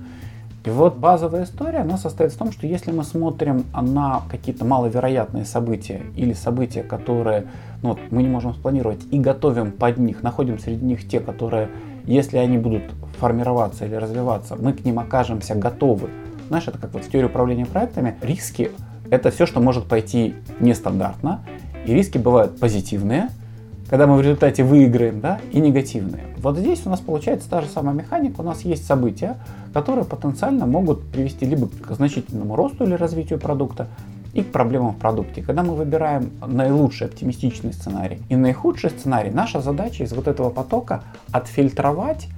[0.65, 5.47] И вот базовая история, она состоит в том, что если мы смотрим на какие-то маловероятные
[5.47, 7.47] события или события, которые
[7.83, 11.71] ну, вот, мы не можем спланировать и готовим под них, находим среди них те, которые,
[12.05, 12.83] если они будут
[13.19, 16.11] формироваться или развиваться, мы к ним окажемся готовы.
[16.49, 18.17] Знаешь, это как вот в теории управления проектами.
[18.21, 18.71] Риски—
[19.11, 21.41] это все, что может пойти нестандартно.
[21.87, 23.31] И риски бывают позитивные,
[23.91, 26.23] когда мы в результате выиграем, да, и негативные.
[26.39, 29.37] Вот здесь у нас получается та же самая механика, у нас есть события,
[29.75, 33.89] которые потенциально могут привести либо к значительному росту или развитию продукта,
[34.33, 35.43] и к проблемам в продукте.
[35.43, 41.03] Когда мы выбираем наилучший оптимистичный сценарий и наихудший сценарий, наша задача из вот этого потока
[41.33, 42.29] отфильтровать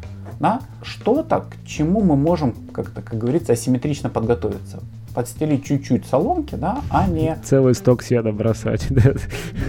[0.41, 4.81] да, что-то, к чему мы можем, как-то, как говорится, асимметрично подготовиться
[5.15, 7.37] подстелить чуть-чуть соломки, да, а не...
[7.45, 8.87] Целый сток сена бросать.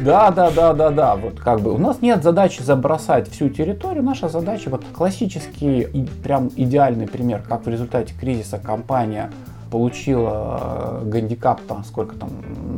[0.03, 1.15] Да, да, да, да, да.
[1.15, 4.03] Вот как бы у нас нет задачи забросать всю территорию.
[4.03, 5.87] Наша задача, вот классический,
[6.23, 9.31] прям идеальный пример, как в результате кризиса компания
[9.73, 12.29] получила э, гандикап там сколько там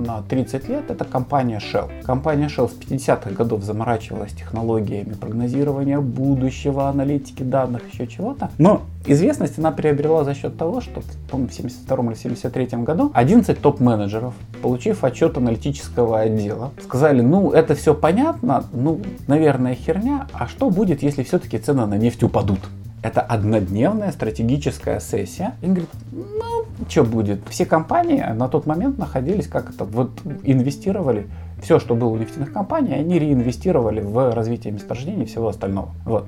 [0.08, 1.90] на 30 лет, это компания Shell.
[2.04, 8.50] Компания Shell с 50-х годов заморачивалась технологиями прогнозирования будущего, аналитики данных, еще чего-то.
[8.58, 14.34] Но известность она приобрела за счет того, что, в 72 или 73 году 11 топ-менеджеров,
[14.62, 21.04] получив отчет аналитического отдела, сказали, ну, это все понятно, ну, наверное, херня, а что будет,
[21.04, 22.60] если все-таки цены на нефть упадут?
[23.06, 25.54] Это однодневная стратегическая сессия.
[25.62, 26.55] И говорит, ну,
[26.90, 27.40] что будет?
[27.50, 30.12] Все компании на тот момент находились, как это, вот
[30.44, 31.28] инвестировали
[31.62, 35.90] все, что было у нефтяных компаний, они реинвестировали в развитие месторождений и всего остального.
[36.06, 36.26] Вот.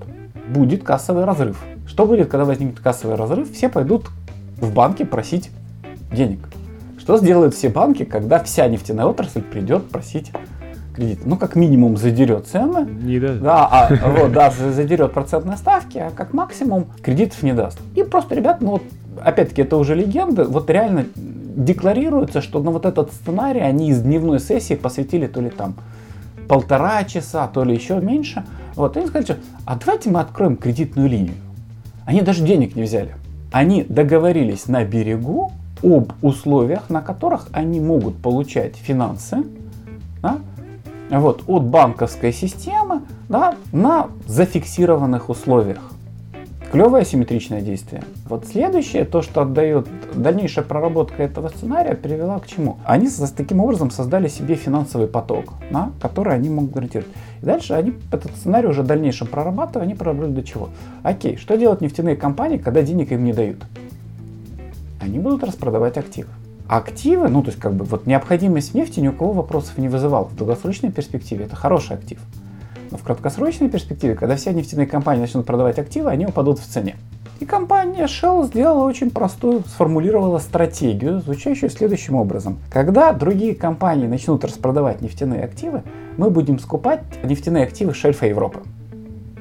[0.49, 1.61] Будет кассовый разрыв.
[1.85, 3.51] Что будет, когда возникнет кассовый разрыв?
[3.51, 4.07] Все пойдут
[4.59, 5.51] в банки просить
[6.11, 6.39] денег.
[6.97, 10.31] Что сделают все банки, когда вся нефтяная отрасль придет просить
[10.95, 12.89] кредит, ну, как минимум задерет цены.
[12.89, 13.39] Не даст.
[13.39, 17.79] Да, а, вот, да, задерет процентные ставки, а как максимум кредитов не даст.
[17.95, 18.81] И просто, ребят, ну вот,
[19.23, 24.39] опять-таки, это уже легенда, вот реально декларируется, что на вот этот сценарий они из дневной
[24.39, 25.75] сессии посвятили то ли там
[26.47, 28.45] полтора часа, то ли еще меньше.
[28.75, 31.35] Вот, и они сказали, что, а давайте мы откроем кредитную линию.
[32.05, 33.15] Они даже денег не взяли.
[33.51, 35.51] Они договорились на берегу
[35.83, 39.43] об условиях, на которых они могут получать финансы,
[40.21, 40.37] да,
[41.09, 45.79] вот, от банковской системы да, на зафиксированных условиях.
[46.71, 48.03] Клевое симметричное действие.
[48.27, 52.77] Вот следующее, то, что отдает дальнейшая проработка этого сценария, привела к чему?
[52.83, 57.11] Они с, таким образом создали себе финансовый поток, да, который они могут гарантировать.
[57.41, 60.69] И дальше они этот сценарий уже в дальнейшем прорабатывая, они проработали до чего?
[61.03, 63.63] Окей, что делают нефтяные компании, когда денег им не дают?
[64.99, 66.29] Они будут распродавать активы
[66.67, 69.87] активы, ну то есть как бы вот необходимость в нефти ни у кого вопросов не
[69.87, 70.25] вызывала.
[70.25, 72.19] В долгосрочной перспективе это хороший актив.
[72.91, 76.95] Но в краткосрочной перспективе, когда все нефтяные компании начнут продавать активы, они упадут в цене.
[77.39, 82.57] И компания Shell сделала очень простую, сформулировала стратегию, звучащую следующим образом.
[82.71, 85.83] Когда другие компании начнут распродавать нефтяные активы,
[86.17, 88.61] мы будем скупать нефтяные активы шельфа Европы.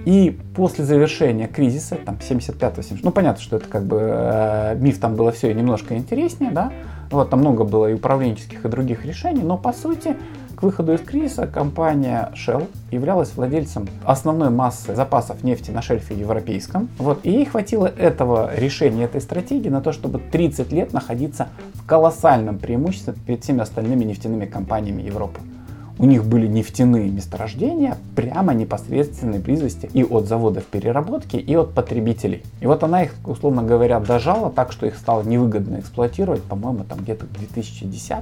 [0.05, 5.17] И после завершения кризиса, там 75-80, ну понятно, что это как бы э, миф там
[5.17, 6.73] было все немножко интереснее, да,
[7.11, 10.17] вот там много было и управленческих, и других решений, но по сути
[10.57, 16.89] к выходу из кризиса компания Shell являлась владельцем основной массы запасов нефти на шельфе европейском.
[16.99, 21.87] Вот, и ей хватило этого решения, этой стратегии на то, чтобы 30 лет находиться в
[21.87, 25.41] колоссальном преимуществе перед всеми остальными нефтяными компаниями Европы
[25.99, 32.43] у них были нефтяные месторождения прямо непосредственной близости и от заводов переработки, и от потребителей.
[32.61, 36.99] И вот она их, условно говоря, дожала так, что их стало невыгодно эксплуатировать, по-моему, там
[36.99, 38.17] где-то к 2010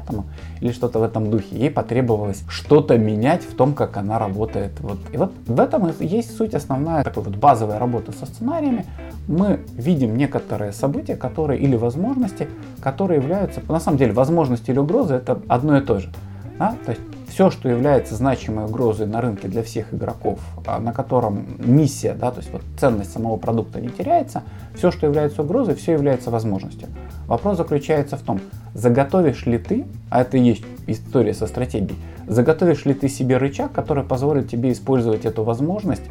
[0.60, 1.56] или что-то в этом духе.
[1.56, 4.72] Ей потребовалось что-то менять в том, как она работает.
[4.80, 4.98] Вот.
[5.12, 8.86] И вот в этом есть суть основная такой вот базовая работа со сценариями.
[9.26, 12.48] Мы видим некоторые события, которые или возможности,
[12.80, 16.12] которые являются, на самом деле, возможности или угрозы это одно и то же.
[16.58, 16.76] Да?
[16.84, 17.02] То есть
[17.34, 22.30] все, что является значимой угрозой на рынке для всех игроков, а, на котором миссия, да,
[22.30, 24.44] то есть вот ценность самого продукта не теряется,
[24.76, 26.86] все, что является угрозой, все является возможностью.
[27.26, 28.40] Вопрос заключается в том,
[28.72, 33.72] заготовишь ли ты, а это и есть история со стратегией, заготовишь ли ты себе рычаг,
[33.72, 36.04] который позволит тебе использовать эту возможность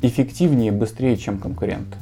[0.00, 1.98] эффективнее и быстрее, чем конкуренты.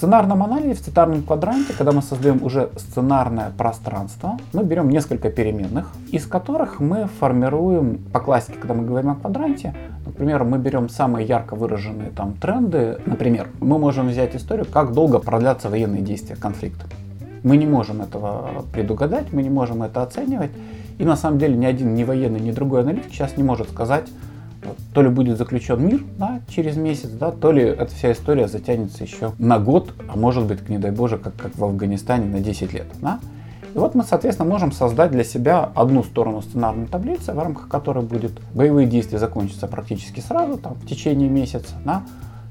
[0.00, 5.90] Сценарном анализе, в сценарном квадранте, когда мы создаем уже сценарное пространство, мы берем несколько переменных,
[6.10, 9.74] из которых мы формируем, по классике, когда мы говорим о квадранте,
[10.06, 15.18] например, мы берем самые ярко выраженные там тренды, например, мы можем взять историю, как долго
[15.18, 16.80] продлятся военные действия, конфликт.
[17.42, 20.50] Мы не можем этого предугадать, мы не можем это оценивать,
[20.96, 24.08] и на самом деле ни один, ни военный, ни другой аналитик сейчас не может сказать,
[24.94, 29.04] то ли будет заключен мир да, через месяц, да, то ли эта вся история затянется
[29.04, 32.72] еще на год, а может быть, не дай боже, как, как в Афганистане на 10
[32.72, 32.86] лет.
[33.00, 33.20] Да.
[33.74, 38.04] И вот мы, соответственно, можем создать для себя одну сторону сценарной таблицы, в рамках которой
[38.04, 42.02] будет боевые действия закончатся практически сразу, там, в течение месяца, да,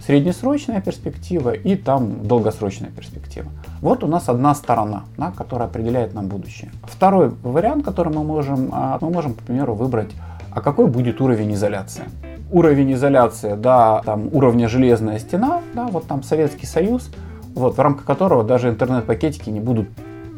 [0.06, 3.50] среднесрочная перспектива и там долгосрочная перспектива.
[3.82, 6.72] Вот у нас одна сторона, да, которая определяет нам будущее.
[6.84, 10.12] Второй вариант, который мы можем, а, мы можем, к примеру, выбрать
[10.60, 12.04] а какой будет уровень изоляции.
[12.52, 17.12] Уровень изоляции до там, уровня железная стена, да, вот там Советский Союз,
[17.56, 19.88] вот, в рамках которого даже интернет-пакетики не будут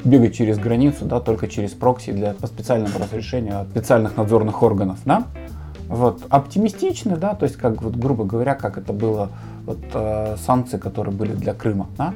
[0.03, 4.99] бегать через границу, да, только через прокси для по специальному разрешению от специальных надзорных органов,
[5.05, 5.23] да.
[5.87, 9.29] Вот, оптимистичны, да, то есть, как вот, грубо говоря, как это было
[9.65, 12.13] вот, э, санкции, которые были для Крыма, да,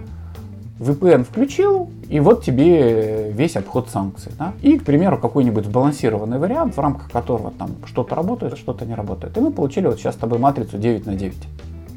[0.80, 4.34] VPN включил, и вот тебе весь обход санкций.
[4.38, 4.54] Да?
[4.62, 8.94] И, к примеру, какой-нибудь сбалансированный вариант, в рамках которого там что-то работает, а что-то не
[8.94, 9.38] работает.
[9.38, 11.38] И мы получили вот сейчас с тобой матрицу 9 на 9.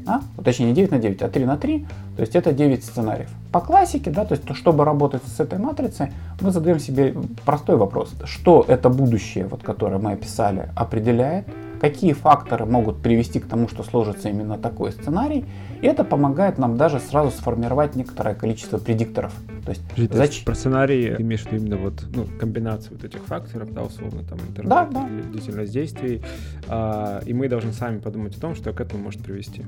[0.05, 0.21] Да?
[0.43, 3.29] Точнее, не 9 на 9, а 3 на 3, то есть это 9 сценариев.
[3.51, 6.07] По классике, да, то есть чтобы работать с этой матрицей,
[6.39, 7.13] мы задаем себе
[7.45, 8.13] простой вопрос.
[8.23, 11.45] Что это будущее, вот, которое мы описали, определяет,
[11.79, 15.45] какие факторы могут привести к тому, что сложится именно такой сценарий.
[15.81, 19.33] И это помогает нам даже сразу сформировать некоторое количество предикторов.
[19.63, 20.43] То есть, Жить, зач...
[20.43, 24.23] про сценарий ты имеешь в виду именно вот, ну, комбинацию вот этих факторов, да, условно,
[24.23, 25.07] там, интернет, да, да.
[25.31, 26.21] длительность действий,
[26.67, 29.63] а, и мы должны сами подумать о том, что к этому может привести.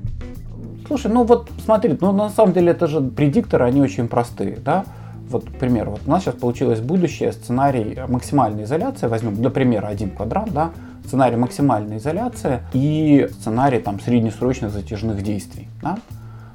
[0.86, 4.84] Слушай, ну вот смотри, ну на самом деле это же предикторы, они очень простые, да,
[5.28, 9.86] вот, к примеру, вот у нас сейчас получилось будущее, сценарий максимальной изоляции, возьмем для примера
[9.86, 10.72] один квадрат, да,
[11.04, 15.68] сценарий максимальной изоляции и сценарий там среднесрочных затяжных действий.
[15.82, 15.98] Да?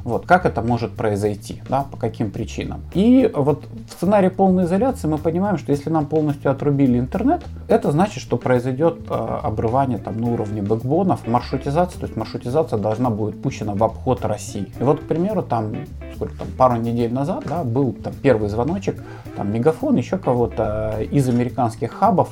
[0.08, 2.80] Вот, как это может произойти, да, по каким причинам.
[2.94, 7.92] И вот в сценарии полной изоляции мы понимаем, что если нам полностью отрубили интернет, это
[7.92, 13.42] значит, что произойдет э, обрывание там, на уровне бэкбонов, маршрутизация, то есть маршрутизация должна будет
[13.42, 14.72] пущена в обход России.
[14.80, 15.76] И вот, к примеру, там,
[16.16, 19.04] сколько там, пару недель назад, да, был там первый звоночек,
[19.36, 22.30] там, Мегафон, еще кого-то из американских хабов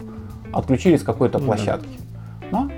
[0.56, 2.00] отключили с какой-то площадки.
[2.52, 2.70] Да?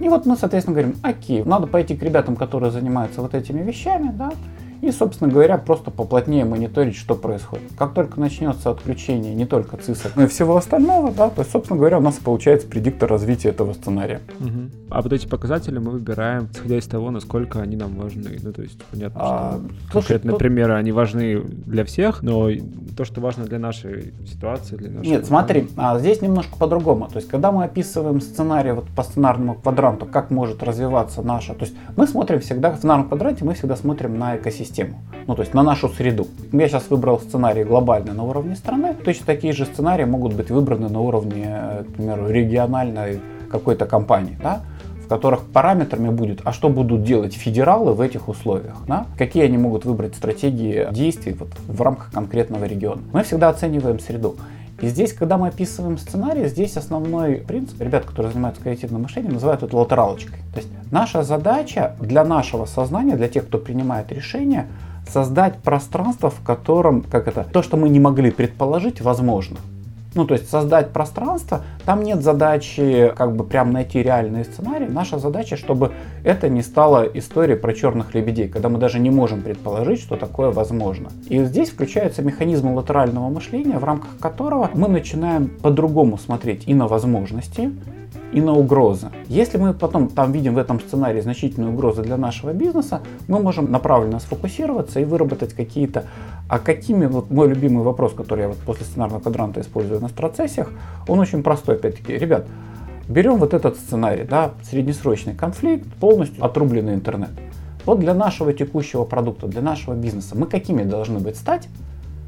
[0.00, 4.12] И вот мы, соответственно, говорим, окей, надо пойти к ребятам, которые занимаются вот этими вещами,
[4.12, 4.30] да,
[4.82, 7.70] и, собственно говоря, просто поплотнее мониторить, что происходит.
[7.76, 11.78] Как только начнется отключение не только цисок, но и всего остального, да, то есть, собственно
[11.78, 14.20] говоря, у нас получается предиктор развития этого сценария.
[14.40, 14.50] Угу.
[14.90, 18.38] А вот эти показатели мы выбираем, исходя из того, насколько они нам важны.
[18.42, 20.38] Ну, то есть, понятно, а, что слушай, конкретные тут...
[20.38, 22.50] примеры, они важны для всех, но
[22.96, 25.08] то, что важно для нашей ситуации, для нашей...
[25.08, 27.08] Нет, смотри, а здесь немножко по-другому.
[27.08, 31.54] То есть, когда мы описываем сценарий вот по сценарному квадранту, как может развиваться наша...
[31.54, 34.65] То есть, мы смотрим всегда, в сценарном квадранте мы всегда смотрим на экосистему,
[35.26, 36.28] ну, то есть на нашу среду.
[36.52, 38.94] Я сейчас выбрал сценарий глобальный на уровне страны.
[39.04, 44.38] Точно такие же сценарии могут быть выбраны на уровне, э, к примеру, региональной какой-то компании,
[44.42, 44.62] да?
[45.04, 49.06] в которых параметрами будет, а что будут делать федералы в этих условиях, да?
[49.16, 53.02] какие они могут выбрать стратегии действий вот в рамках конкретного региона.
[53.12, 54.36] Мы всегда оцениваем среду.
[54.80, 59.62] И здесь, когда мы описываем сценарий, здесь основной принцип, ребят, которые занимаются креативным мышлением, называют
[59.62, 60.38] это латералочкой.
[60.52, 64.66] То есть наша задача для нашего сознания, для тех, кто принимает решения,
[65.08, 69.58] создать пространство, в котором, как это, то, что мы не могли предположить, возможно.
[70.16, 74.86] Ну, то есть создать пространство, там нет задачи как бы прям найти реальные сценарии.
[74.88, 75.92] Наша задача, чтобы
[76.24, 80.50] это не стало историей про черных лебедей, когда мы даже не можем предположить, что такое
[80.50, 81.10] возможно.
[81.28, 86.88] И здесь включается механизм латерального мышления, в рамках которого мы начинаем по-другому смотреть и на
[86.88, 87.70] возможности,
[88.36, 89.08] и на угрозы.
[89.28, 93.72] Если мы потом там видим в этом сценарии значительные угрозы для нашего бизнеса, мы можем
[93.72, 96.04] направленно сфокусироваться и выработать какие-то...
[96.46, 100.70] А какими, вот мой любимый вопрос, который я вот после сценарного квадранта использую на страцессиях,
[101.08, 102.12] он очень простой, опять-таки.
[102.12, 102.46] Ребят,
[103.08, 107.30] берем вот этот сценарий, да, среднесрочный конфликт, полностью отрубленный интернет.
[107.86, 111.68] Вот для нашего текущего продукта, для нашего бизнеса мы какими должны быть стать,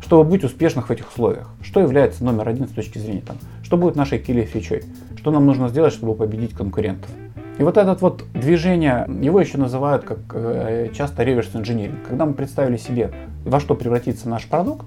[0.00, 1.50] чтобы быть успешных в этих условиях?
[1.60, 3.36] Что является номер один с точки зрения там?
[3.68, 4.82] Что будет нашей киллер фичой?
[5.18, 7.10] Что нам нужно сделать, чтобы победить конкурентов?
[7.58, 11.96] И вот это вот движение, его еще называют как э, часто реверс инжиниринг.
[12.08, 13.12] Когда мы представили себе,
[13.44, 14.86] во что превратится наш продукт,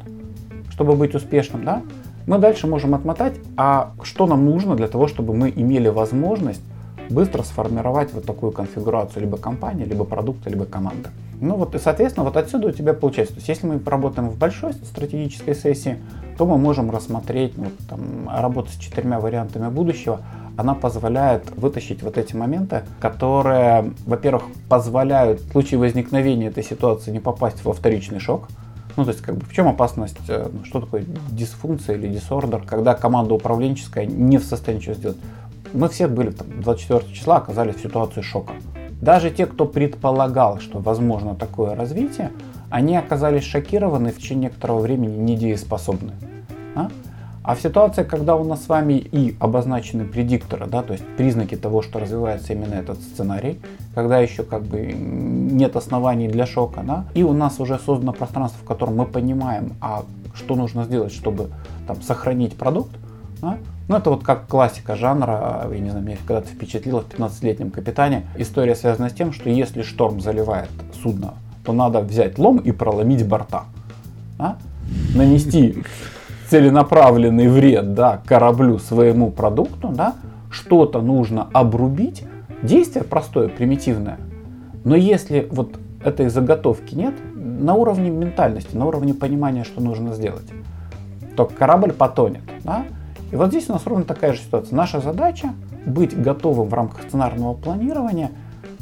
[0.72, 1.84] чтобы быть успешным, да,
[2.26, 6.64] мы дальше можем отмотать, а что нам нужно для того, чтобы мы имели возможность
[7.12, 11.10] быстро сформировать вот такую конфигурацию либо компании, либо продукта, либо команды.
[11.40, 13.36] Ну вот и соответственно вот отсюда у тебя получается.
[13.36, 15.98] То есть если мы работаем в большой стратегической сессии,
[16.42, 20.22] то мы можем рассмотреть ну, там, работу с четырьмя вариантами будущего.
[20.58, 27.20] Она позволяет вытащить вот эти моменты, которые, во-первых, позволяют в случае возникновения этой ситуации не
[27.20, 28.48] попасть во вторичный шок.
[28.98, 32.64] Ну, то есть, как бы, в чем опасность, э, ну, что такое дисфункция или дисордер,
[32.64, 35.18] когда команда управленческая не в состоянии ничего сделать
[35.74, 38.54] мы все были там 24 числа, оказались в ситуации шока.
[39.00, 42.32] Даже те, кто предполагал, что возможно такое развитие,
[42.70, 46.14] они оказались шокированы в течение некоторого времени недееспособны.
[46.76, 46.90] А?
[47.44, 51.56] а в ситуации, когда у нас с вами и обозначены предикторы, да, то есть признаки
[51.56, 53.60] того, что развивается именно этот сценарий,
[53.96, 58.60] когда еще как бы нет оснований для шока, да, и у нас уже создано пространство,
[58.64, 60.04] в котором мы понимаем, а
[60.36, 61.50] что нужно сделать, чтобы
[61.88, 62.92] там, сохранить продукт,
[63.42, 63.58] да,
[63.88, 68.26] ну, это вот как классика жанра, я не знаю, меня когда-то впечатлило в 15-летнем капитане.
[68.38, 70.70] История связана с тем, что если шторм заливает
[71.04, 71.34] судно,
[71.66, 73.66] то надо взять лом и проломить борта.
[74.40, 74.56] А?
[75.14, 75.84] Нанести
[76.52, 80.16] целенаправленный вред да, кораблю, своему продукту, да,
[80.50, 82.26] что-то нужно обрубить.
[82.62, 84.18] Действие простое, примитивное.
[84.84, 90.46] Но если вот этой заготовки нет, на уровне ментальности, на уровне понимания, что нужно сделать,
[91.38, 92.42] то корабль потонет.
[92.66, 92.84] Да?
[93.32, 94.76] И вот здесь у нас ровно такая же ситуация.
[94.76, 95.54] Наша задача
[95.86, 98.30] быть готовым в рамках сценарного планирования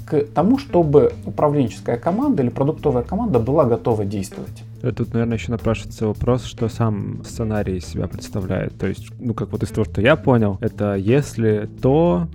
[0.08, 4.64] к тому, чтобы управленческая команда или продуктовая команда была готова действовать.
[4.82, 8.78] Тут, наверное, еще напрашивается вопрос, что сам сценарий из себя представляет.
[8.78, 12.28] То есть, ну, как вот из того, что я понял, это если то,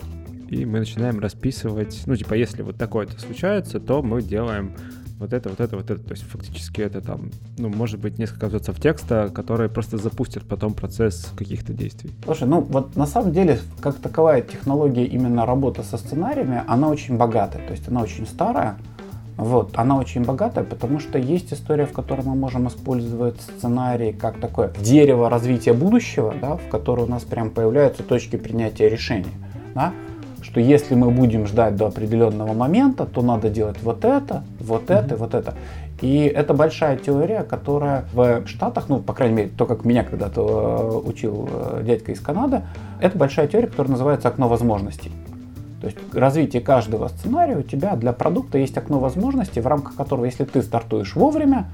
[0.51, 4.73] и мы начинаем расписывать, ну, типа, если вот такое-то случается, то мы делаем
[5.19, 6.03] вот это, вот это, вот это.
[6.03, 10.75] То есть фактически это там, ну, может быть, несколько абзацев текста, которые просто запустят потом
[10.75, 12.11] процесс каких-то действий.
[12.25, 17.17] Слушай, ну вот на самом деле, как таковая технология именно работы со сценариями, она очень
[17.17, 17.67] богатая.
[17.67, 18.77] То есть она очень старая,
[19.37, 24.39] вот, она очень богатая, потому что есть история, в которой мы можем использовать сценарий как
[24.39, 29.33] такое дерево развития будущего, да, в которой у нас прям появляются точки принятия решений.
[29.75, 29.93] Да
[30.55, 35.17] что если мы будем ждать до определенного момента, то надо делать вот это, вот это,
[35.17, 35.55] вот это.
[36.01, 41.03] И это большая теория, которая в Штатах, ну, по крайней мере, то, как меня когда-то
[41.05, 42.63] э, учил э, дядька из Канады,
[43.01, 45.11] это большая теория, которая называется окно возможностей.
[45.85, 50.25] То есть развитие каждого сценария у тебя для продукта есть окно возможностей, в рамках которого,
[50.25, 51.67] если ты стартуешь вовремя,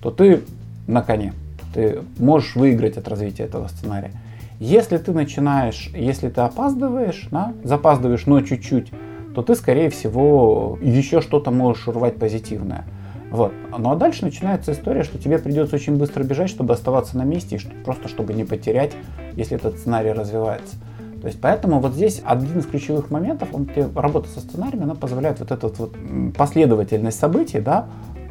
[0.00, 0.40] то ты
[0.86, 1.34] на коне.
[1.74, 4.12] Ты можешь выиграть от развития этого сценария.
[4.60, 8.90] Если ты начинаешь, если ты опаздываешь, да, запаздываешь, но чуть-чуть,
[9.34, 12.86] то ты, скорее всего, еще что-то можешь урвать позитивное.
[13.30, 13.52] Вот.
[13.76, 17.56] Ну а дальше начинается история, что тебе придется очень быстро бежать, чтобы оставаться на месте,
[17.56, 18.92] и просто чтобы не потерять,
[19.36, 20.76] если этот сценарий развивается.
[21.24, 25.40] То есть поэтому вот здесь один из ключевых моментов, он работа со сценариями, она позволяет
[25.40, 25.96] вот эту вот
[26.36, 27.86] последовательность событий, да,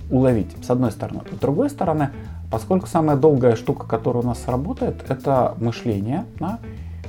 [0.10, 1.22] уловить, с одной стороны.
[1.32, 2.12] С другой стороны,
[2.54, 6.60] Поскольку самая долгая штука, которая у нас работает, это мышление, да?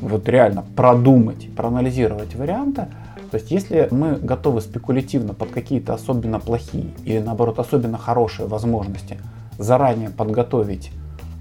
[0.01, 2.87] вот реально продумать, проанализировать варианты.
[3.31, 9.19] То есть если мы готовы спекулятивно под какие-то особенно плохие или наоборот особенно хорошие возможности
[9.59, 10.93] заранее подготовить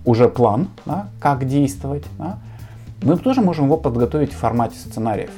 [0.04, 2.40] уже план, да, как действовать, да,
[3.04, 5.32] мы тоже можем его подготовить в формате сценариев.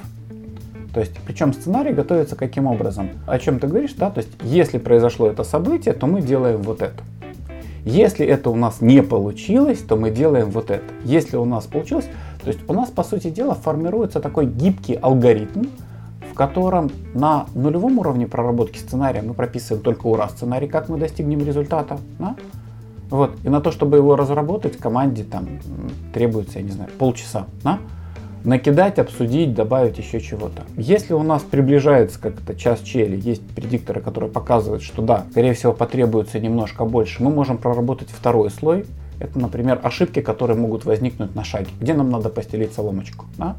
[0.93, 3.09] То есть, причем сценарий готовится каким образом?
[3.27, 4.09] О чем ты говоришь, да?
[4.09, 7.03] То есть, если произошло это событие, то мы делаем вот это.
[7.83, 10.85] Если это у нас не получилось, то мы делаем вот это.
[11.03, 12.07] Если у нас получилось,
[12.43, 15.65] то есть у нас, по сути дела, формируется такой гибкий алгоритм,
[16.31, 21.45] в котором на нулевом уровне проработки сценария мы прописываем только ура сценарий, как мы достигнем
[21.45, 21.99] результата.
[22.19, 22.35] Да?
[23.09, 23.31] Вот.
[23.43, 25.47] И на то, чтобы его разработать, команде там
[26.13, 27.47] требуется, я не знаю, полчаса.
[27.63, 27.79] Да?
[28.45, 30.63] накидать, обсудить, добавить еще чего-то.
[30.77, 35.73] Если у нас приближается как-то час чели, есть предикторы, которые показывают, что да, скорее всего
[35.73, 38.85] потребуется немножко больше, мы можем проработать второй слой.
[39.19, 43.25] Это, например, ошибки, которые могут возникнуть на шаге, где нам надо постелить соломочку.
[43.37, 43.55] Да?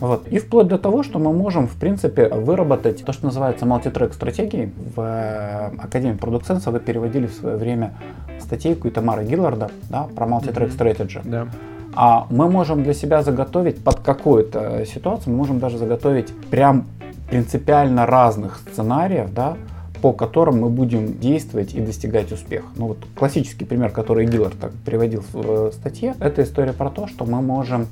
[0.00, 0.26] Вот.
[0.28, 4.72] И вплоть до того, что мы можем, в принципе, выработать то, что называется мультитрек стратегией.
[4.96, 7.94] В э, Академии Sense вы переводили в свое время
[8.40, 11.20] статейку и Тамара Гилларда да, про мультитрек strategy.
[11.24, 11.48] Да.
[11.94, 16.86] А мы можем для себя заготовить под какую-то ситуацию, мы можем даже заготовить прям
[17.30, 19.56] принципиально разных сценариев, да,
[20.02, 22.66] по которым мы будем действовать и достигать успеха.
[22.76, 27.06] Ну вот классический пример, который Гиллар так приводил в э, статье, это история про то,
[27.06, 27.86] что мы можем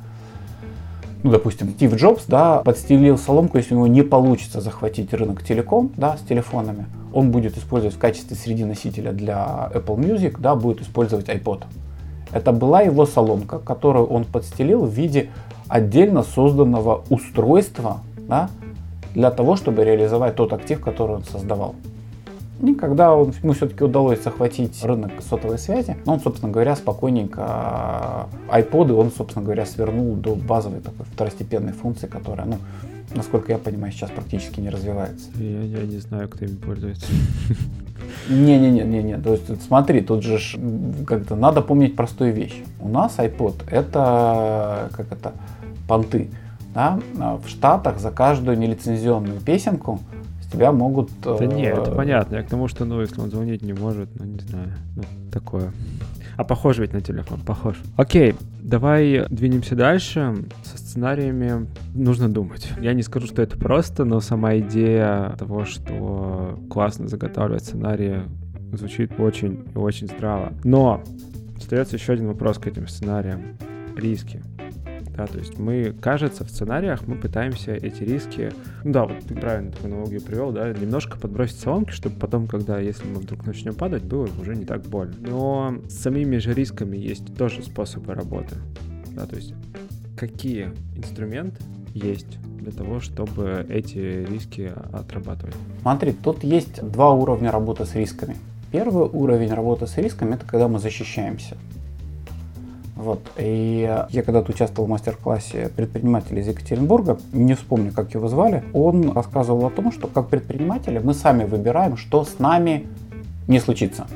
[1.23, 5.93] ну, допустим, Стив Джобс, да, подстелил соломку, если у него не получится захватить рынок телеком,
[5.97, 10.81] да, с телефонами, он будет использовать в качестве среди носителя для Apple Music, да, будет
[10.81, 11.65] использовать iPod.
[12.33, 15.31] Это была его соломка, которую он подстелил в виде
[15.69, 18.51] отдельно созданного устройства да,
[19.15, 21.75] для того, чтобы реализовать тот актив, который он создавал.
[22.63, 28.93] И когда он, ему все-таки удалось захватить рынок сотовой связи, он, собственно говоря, спокойненько iPod
[28.93, 32.59] он, собственно говоря, свернул до базовой такой второстепенной функции, которая, ну,
[33.17, 35.29] насколько я понимаю, сейчас практически не развивается.
[35.39, 37.07] Я, я не знаю, кто им пользуется.
[38.29, 39.19] Не-не-не-не-не.
[39.19, 40.39] То есть смотри, тут же
[41.05, 42.63] как-то надо помнить простую вещь.
[42.81, 45.33] У нас iPod это как это
[45.89, 46.31] понты.
[46.75, 47.01] Да?
[47.19, 50.01] А в Штатах за каждую нелицензионную песенку
[50.53, 51.11] тебя могут...
[51.23, 52.37] Да э, нет, это понятно.
[52.37, 55.73] Я к тому, что, ну, если он звонить не может, ну, не знаю, ну, такое.
[56.37, 57.77] А похож ведь на телефон, похож.
[57.97, 60.35] Окей, давай двинемся дальше.
[60.65, 62.71] Со сценариями нужно думать.
[62.81, 68.23] Я не скажу, что это просто, но сама идея того, что классно заготавливать сценарии,
[68.73, 70.53] звучит очень и очень здраво.
[70.65, 71.03] Но
[71.57, 73.59] остается еще один вопрос к этим сценариям.
[73.95, 74.43] Риски.
[75.17, 78.51] Да, то есть мы, кажется, в сценариях мы пытаемся эти риски,
[78.83, 82.79] ну да, вот ты правильно такую аналогию привел, да, немножко подбросить соломки, чтобы потом, когда,
[82.79, 85.15] если мы вдруг начнем падать, было уже не так больно.
[85.21, 88.57] Но с самими же рисками есть тоже способы работы.
[89.11, 89.53] Да, то есть
[90.17, 91.63] какие инструменты
[91.95, 95.55] есть для того, чтобы эти риски отрабатывать?
[95.83, 98.37] Смотри, тут есть два уровня работы с рисками.
[98.71, 101.59] Первый уровень работы с рисками– это когда мы защищаемся.
[103.03, 103.19] Вот.
[103.37, 109.11] И я когда-то участвовал в мастер-классе предпринимателя из Екатеринбурга, не вспомню, как его звали, он
[109.11, 112.87] рассказывал о том, что как предприниматели мы сами выбираем, что с нами
[113.49, 114.07] не случится.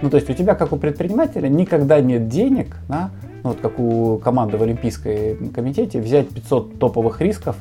[0.00, 3.10] Ну, то есть у тебя, как у предпринимателя, никогда нет денег, да,
[3.44, 7.56] ну, вот как у команды в Олимпийской комитете, взять 500 топовых рисков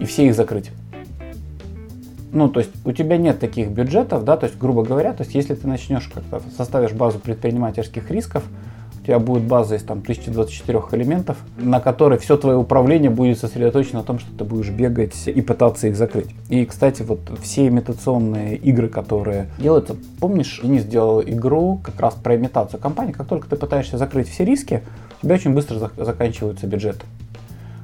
[0.00, 0.72] и все их закрыть.
[2.32, 5.36] Ну, то есть у тебя нет таких бюджетов, да, то есть, грубо говоря, то есть
[5.36, 8.42] если ты начнешь как-то составишь базу предпринимательских рисков,
[9.06, 14.00] у тебя будет база из там 1024 элементов, на которой все твое управление будет сосредоточено
[14.00, 16.26] на том, что ты будешь бегать и пытаться их закрыть.
[16.48, 22.34] И, кстати, вот все имитационные игры, которые делаются, помнишь, Денис сделал игру как раз про
[22.34, 24.82] имитацию компании, как только ты пытаешься закрыть все риски,
[25.22, 27.06] у тебя очень быстро заканчиваются бюджеты.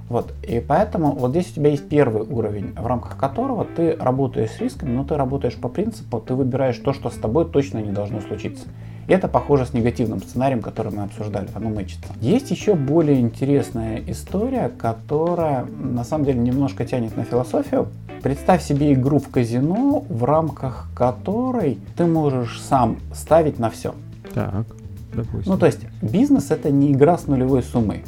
[0.08, 0.34] Вот.
[0.42, 4.58] И поэтому вот здесь у тебя есть первый уровень, в рамках которого ты работаешь с
[4.58, 8.20] рисками, но ты работаешь по принципу, ты выбираешь то, что с тобой точно не должно
[8.20, 8.66] случиться.
[9.08, 12.06] Это похоже с негативным сценарием, который мы обсуждали, оно мэчится.
[12.20, 17.88] Есть еще более интересная история, которая на самом деле немножко тянет на философию.
[18.22, 23.94] Представь себе игру в казино, в рамках которой ты можешь сам ставить на все.
[24.32, 24.66] Так
[25.14, 25.52] допустим.
[25.52, 28.04] Ну, то есть бизнес это не игра с нулевой суммой.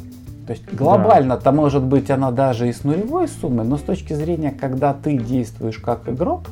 [0.47, 4.51] То есть глобально-то может быть она даже и с нулевой суммой, но с точки зрения,
[4.51, 6.43] когда ты действуешь как игрок,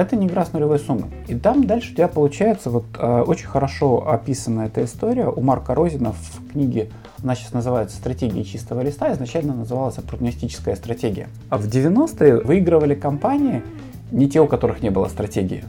[0.00, 1.10] это не игра с нулевой суммой.
[1.28, 5.74] И там дальше у тебя получается вот э, очень хорошо описана эта история у Марка
[5.74, 6.90] Розина в книге,
[7.22, 11.28] она сейчас называется «Стратегия чистого листа», изначально называлась «Оппортунистическая стратегия».
[11.50, 13.62] А в 90-е выигрывали компании
[14.10, 15.64] не те, у которых не было стратегии.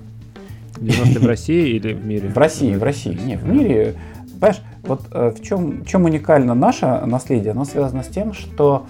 [0.78, 2.30] 90-е в России или в мире?
[2.30, 3.18] В России, в России.
[3.24, 3.96] Не, в мире
[4.42, 8.88] Понимаешь, вот э, в чем, чем уникально наше наследие, оно связано с тем, что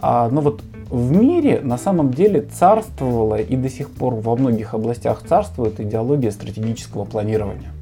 [0.00, 0.62] а, ну вот
[0.94, 6.30] в мире на самом деле царствовала и до сих пор во многих областях царствует идеология
[6.30, 7.72] стратегического планирования.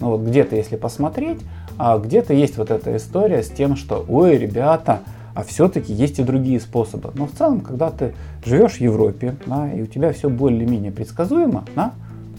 [0.00, 1.40] Ну вот где-то, если посмотреть,
[1.76, 5.00] а где-то есть вот эта история с тем, что, ой, ребята,
[5.34, 7.10] а все-таки есть и другие способы.
[7.14, 11.64] Но в целом, когда ты живешь в Европе, да, и у тебя все более-менее предсказуемо,
[11.76, 11.92] да,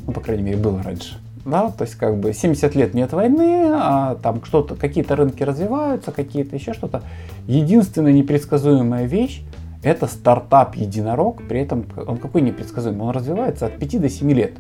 [0.08, 3.70] ну, по крайней мере, было раньше, да, то есть как бы 70 лет нет войны,
[3.74, 7.04] а там что-то, какие-то рынки развиваются, какие-то еще что-то.
[7.48, 9.44] Единственная непредсказуемая вещь
[9.84, 14.54] это стартап единорог, при этом он какой непредсказуемый, он развивается от 5 до 7 лет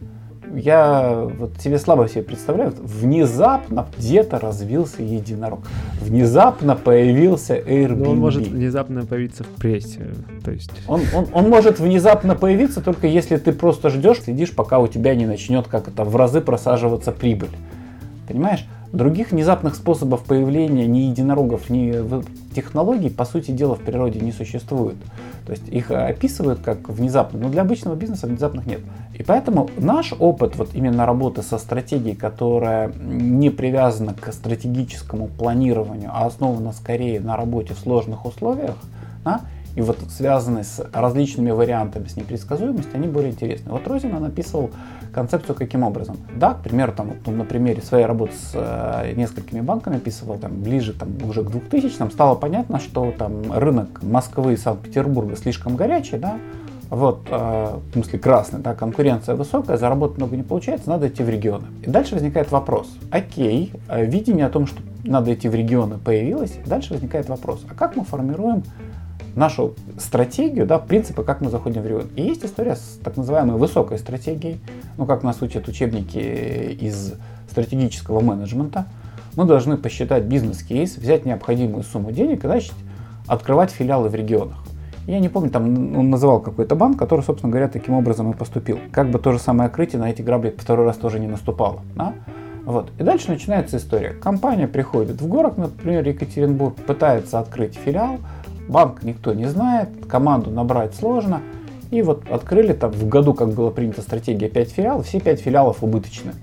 [0.55, 5.59] я вот себе слабо себе представляю, внезапно где-то развился единорог.
[6.01, 8.03] Внезапно появился Airbnb.
[8.03, 10.07] Но он может внезапно появиться в прессе.
[10.43, 10.71] То есть...
[10.87, 15.15] он, он, он может внезапно появиться только если ты просто ждешь, сидишь, пока у тебя
[15.15, 17.49] не начнет как это в разы просаживаться прибыль.
[18.27, 18.65] Понимаешь?
[18.91, 21.93] Других внезапных способов появления ни единорогов, ни
[22.55, 24.95] технологий, по сути дела, в природе не существует.
[25.45, 28.81] То есть их описывают как внезапно, но для обычного бизнеса внезапных нет.
[29.17, 36.09] И поэтому наш опыт вот именно работы со стратегией, которая не привязана к стратегическому планированию,
[36.11, 38.75] а основана скорее на работе в сложных условиях,
[39.23, 39.41] да,
[39.75, 43.71] и вот связанные с различными вариантами с непредсказуемостью, они более интересны.
[43.71, 44.71] Вот Розин написал
[45.13, 46.17] концепцию каким образом.
[46.35, 50.61] Да, к примеру, там, вот, на примере своей работы с э, несколькими банками описывал, там,
[50.61, 56.17] ближе там, уже к 2000 стало понятно, что там рынок Москвы и Санкт-Петербурга слишком горячий,
[56.17, 56.37] да,
[56.89, 61.29] вот, э, в смысле красный, да, конкуренция высокая, заработать много не получается, надо идти в
[61.29, 61.67] регионы.
[61.83, 66.57] И дальше возникает вопрос, окей, э, видение о том, что надо идти в регионы появилось,
[66.65, 68.63] дальше возникает вопрос, а как мы формируем
[69.35, 72.07] нашу стратегию, да, принципы, как мы заходим в регион.
[72.15, 74.59] И есть история с так называемой высокой стратегией,
[74.97, 77.13] ну, как нас учат учебники из
[77.49, 78.85] стратегического менеджмента.
[79.35, 82.73] Мы должны посчитать бизнес-кейс, взять необходимую сумму денег и начать
[83.27, 84.57] открывать филиалы в регионах.
[85.05, 88.79] Я не помню, там он называл какой-то банк, который, собственно говоря, таким образом и поступил.
[88.91, 91.81] Как бы то же самое открытие на эти грабли второй раз тоже не наступало.
[91.95, 92.13] Да?
[92.65, 92.91] Вот.
[92.99, 94.09] И дальше начинается история.
[94.09, 98.19] Компания приходит в город, например, Екатеринбург, пытается открыть филиал,
[98.69, 101.41] банк никто не знает, команду набрать сложно.
[101.91, 105.83] И вот открыли там в году, как было принято стратегия 5 филиалов, все 5 филиалов
[105.83, 106.33] убыточны.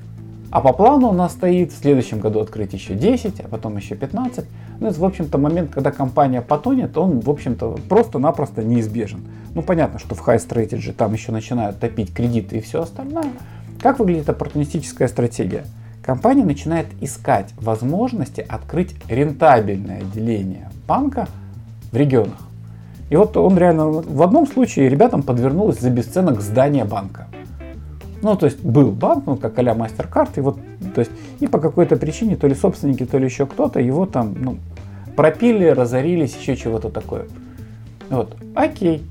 [0.51, 3.95] А по плану у нас стоит в следующем году открыть еще 10, а потом еще
[3.95, 4.45] 15.
[4.81, 9.21] Ну, это, в общем-то, момент, когда компания потонет, он, в общем-то, просто-напросто неизбежен.
[9.55, 13.31] Ну, понятно, что в high strategy там еще начинают топить кредиты и все остальное.
[13.81, 15.65] Как выглядит оппортунистическая стратегия?
[16.03, 21.29] Компания начинает искать возможности открыть рентабельное отделение банка
[21.93, 22.39] в регионах.
[23.09, 27.29] И вот он реально, в одном случае ребятам подвернулось за бесценок здание банка.
[28.23, 30.59] Ну, то есть был банк, ну, как а-ля MasterCard, и вот,
[30.95, 34.35] то есть, и по какой-то причине, то ли собственники, то ли еще кто-то, его там,
[34.41, 34.59] ну,
[35.15, 37.27] пропили, разорились, еще чего-то такое.
[38.11, 39.05] Вот, окей.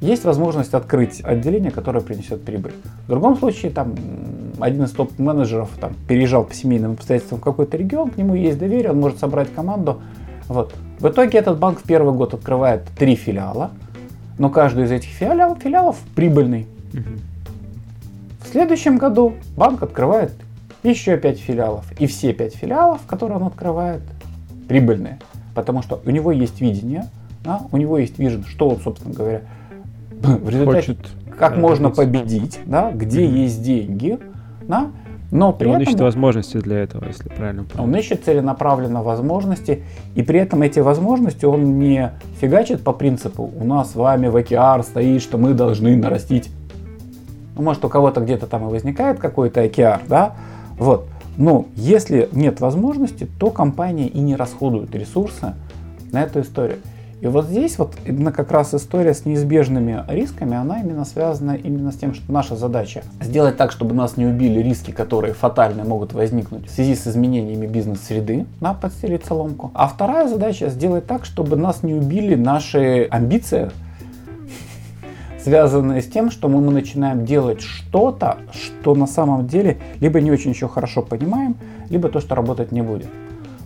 [0.00, 2.72] Есть возможность открыть отделение, которое принесет прибыль.
[3.06, 3.94] В другом случае, там,
[4.60, 8.92] один из топ-менеджеров там, переезжал по семейным обстоятельствам в какой-то регион, к нему есть доверие,
[8.92, 10.02] он может собрать команду.
[10.48, 10.74] Вот.
[10.98, 13.70] В итоге этот банк в первый год открывает три филиала,
[14.38, 16.66] но каждый из этих филиалов, филиалов прибыльный.
[18.40, 20.32] В следующем году банк открывает
[20.82, 21.84] еще пять филиалов.
[22.00, 24.02] И все пять филиалов, которые он открывает,
[24.68, 25.18] прибыльные.
[25.54, 27.08] Потому что у него есть видение,
[27.44, 29.42] да, у него есть вижен, что он, собственно говоря,
[30.10, 33.42] в результате, Хочет как можно победить, да, где mm-hmm.
[33.42, 34.18] есть деньги,
[34.62, 34.90] да,
[35.30, 37.88] но при и он этом, ищет возможности для этого, если правильно понимаю.
[37.88, 39.82] Он ищет целенаправленно возможности,
[40.14, 44.36] и при этом эти возможности он не фигачит по принципу «у нас с вами в
[44.36, 46.50] OKR стоит, что мы должны нарастить».
[47.56, 50.34] Ну, может, у кого-то где-то там и возникает какой-то OKR, да,
[50.78, 51.08] вот.
[51.36, 55.54] Но если нет возможности, то компания и не расходует ресурсы
[56.12, 56.78] на эту историю.
[57.26, 61.90] И вот здесь вот именно как раз история с неизбежными рисками, она именно связана именно
[61.90, 66.12] с тем, что наша задача сделать так, чтобы нас не убили риски, которые фатально могут
[66.12, 69.72] возникнуть в связи с изменениями бизнес-среды, на подстелить соломку.
[69.74, 73.72] А вторая задача сделать так, чтобы нас не убили наши амбиции,
[75.42, 80.52] связанные с тем, что мы, начинаем делать что-то, что на самом деле либо не очень
[80.52, 81.56] еще хорошо понимаем,
[81.90, 83.08] либо то, что работать не будет.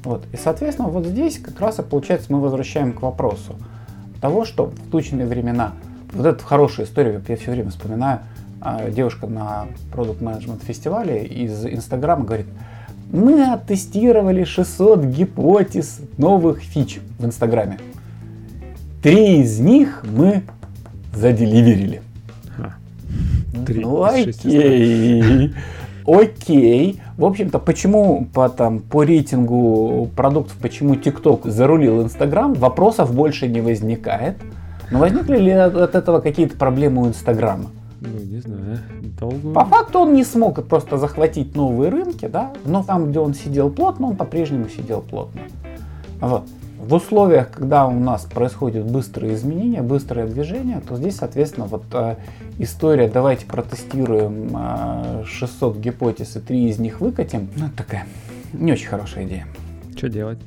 [0.05, 0.25] Вот.
[0.33, 3.57] И, соответственно, вот здесь как раз и получается мы возвращаем к вопросу
[4.21, 5.73] того, что в тучные времена,
[6.13, 8.21] вот это хорошая история, я все время вспоминаю,
[8.61, 12.47] а, девушка на продукт менеджмент фестивале из Инстаграма говорит,
[13.13, 17.79] мы оттестировали 600 гипотез новых фич в Инстаграме.
[19.03, 20.43] Три из них мы
[21.15, 22.03] заделиверили.
[23.67, 25.53] Три ну окей.
[26.11, 27.01] Окей.
[27.17, 33.61] В общем-то, почему по, там, по рейтингу продуктов, почему TikTok зарулил Instagram, вопросов больше не
[33.61, 34.37] возникает.
[34.91, 37.67] Но возникли ли от этого какие-то проблемы у Инстаграма?
[38.01, 38.79] Ну, не знаю,
[39.21, 39.53] долго.
[39.53, 43.71] По факту он не смог просто захватить новые рынки, да, но там, где он сидел
[43.71, 45.43] плотно, он по-прежнему сидел плотно.
[46.21, 46.45] Вот.
[46.81, 52.17] В условиях, когда у нас происходят быстрые изменения, быстрое движение, то здесь, соответственно, вот э,
[52.59, 58.07] история «давайте протестируем э, 600 гипотез и 3 из них выкатим», ну, это такая
[58.55, 59.47] не очень хорошая идея.
[59.95, 60.39] Что делать?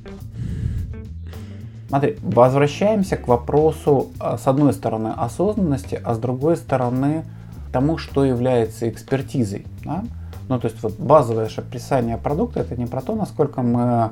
[1.87, 7.25] Смотри, возвращаемся к вопросу, э, с одной стороны, осознанности, а с другой стороны,
[7.71, 9.67] тому, что является экспертизой.
[9.85, 10.03] Да?
[10.49, 14.11] Ну, то есть вот базовое описание продукта это не про то, насколько мы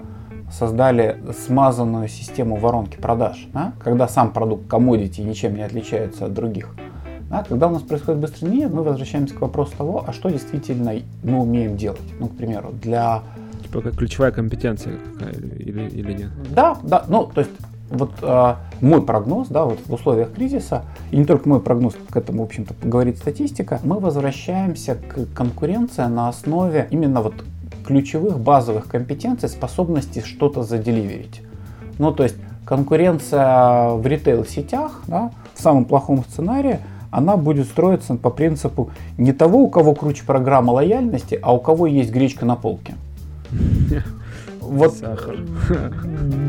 [0.51, 3.73] создали смазанную систему воронки продаж, да?
[3.79, 6.75] когда сам продукт commodity ничем не отличается от других.
[7.29, 7.45] Да?
[7.47, 10.93] Когда у нас происходит быстрый изменение, мы возвращаемся к вопросу того, а что действительно
[11.23, 12.01] мы умеем делать.
[12.19, 13.23] Ну, к примеру, для...
[13.63, 16.29] Типа как ключевая компетенция какая или, или нет?
[16.53, 17.51] Да, да, ну, то есть
[17.89, 22.15] вот э, мой прогноз, да, вот в условиях кризиса, и не только мой прогноз, к
[22.15, 27.33] этому, в общем-то, говорит статистика, мы возвращаемся к конкуренции на основе именно вот
[27.85, 31.41] ключевых базовых компетенций, способности что-то заделиверить.
[31.97, 36.79] Ну, то есть конкуренция в ритейл-сетях, да, в самом плохом сценарии,
[37.11, 41.85] она будет строиться по принципу не того, у кого круче программа лояльности, а у кого
[41.87, 42.95] есть гречка на полке.
[44.71, 45.35] Вот, Сахар.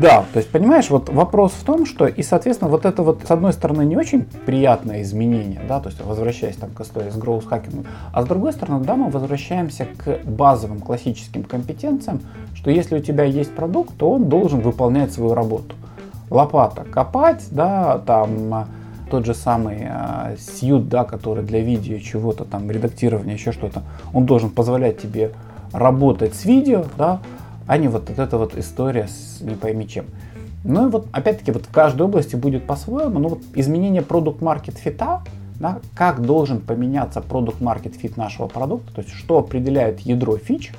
[0.01, 3.31] Да, то есть, понимаешь, вот вопрос в том, что, и, соответственно, вот это вот, с
[3.31, 7.45] одной стороны, не очень приятное изменение, да, то есть, возвращаясь там к истории с гроус
[7.45, 12.21] хакингом, а с другой стороны, да, мы возвращаемся к базовым классическим компетенциям,
[12.55, 15.75] что если у тебя есть продукт, то он должен выполнять свою работу.
[16.29, 18.67] Лопата копать, да, там
[19.11, 24.25] тот же самый э, сьют, да, который для видео чего-то там, редактирования, еще что-то, он
[24.25, 25.31] должен позволять тебе
[25.73, 27.19] работать с видео, да,
[27.67, 30.05] а не вот эта вот история с не пойми чем.
[30.63, 34.77] Ну и вот опять-таки вот в каждой области будет по-своему, но вот изменение продукт маркет
[34.77, 35.21] фита,
[35.59, 40.73] да, как должен поменяться product market fit нашего продукта, то есть что определяет ядро фич,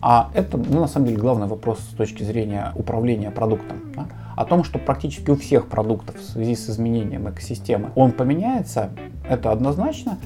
[0.00, 3.78] а это ну, на самом деле главный вопрос с точки зрения управления продуктом.
[3.94, 4.06] Да,
[4.36, 8.90] о том, что практически у всех продуктов в связи с изменением экосистемы он поменяется,
[9.28, 10.18] это однозначно.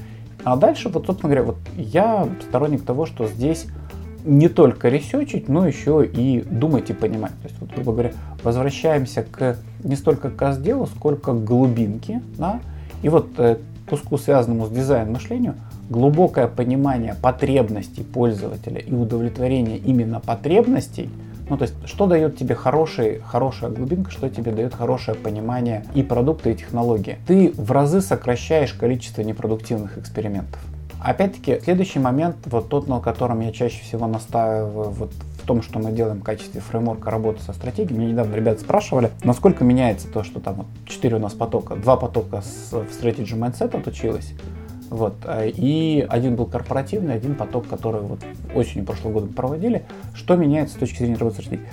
[0.43, 3.65] А дальше, вот, собственно говоря, вот я сторонник того, что здесь
[4.25, 7.31] не только ресечить, но еще и думать и понимать.
[7.41, 8.11] То есть, вот, грубо говоря,
[8.43, 12.21] возвращаемся к не столько к разделу, сколько к глубинке.
[12.37, 12.59] Да?
[13.01, 13.57] И вот э,
[13.89, 15.55] куску, связанному с дизайн-мышлению,
[15.89, 21.09] глубокое понимание потребностей пользователя и удовлетворение именно потребностей,
[21.49, 26.01] ну, то есть, что дает тебе хороший, хорошая глубинка, что тебе дает хорошее понимание и
[26.01, 27.17] продукта, и технологии.
[27.27, 30.61] Ты в разы сокращаешь количество непродуктивных экспериментов.
[31.03, 35.79] Опять-таки, следующий момент, вот тот, на котором я чаще всего настаиваю, вот в том, что
[35.79, 37.97] мы делаем в качестве фреймворка работы со стратегией.
[37.97, 41.97] Мне недавно ребята спрашивали, насколько меняется то, что там вот 4 у нас потока, два
[41.97, 44.31] потока с, в Strategy Mindset отучилось,
[44.89, 48.19] вот, и один был корпоративный, один поток, который вот
[48.55, 49.85] осенью прошлого года проводили.
[50.13, 51.65] Что меняется с точки зрения работы стратегии?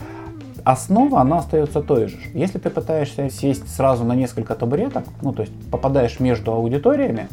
[0.64, 2.18] Основа, она остается той же.
[2.34, 7.28] Если ты пытаешься сесть сразу на несколько табуреток, ну, то есть попадаешь между аудиториями,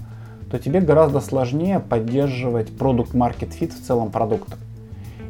[0.49, 4.57] то тебе гораздо сложнее поддерживать продукт market fit в целом продукта.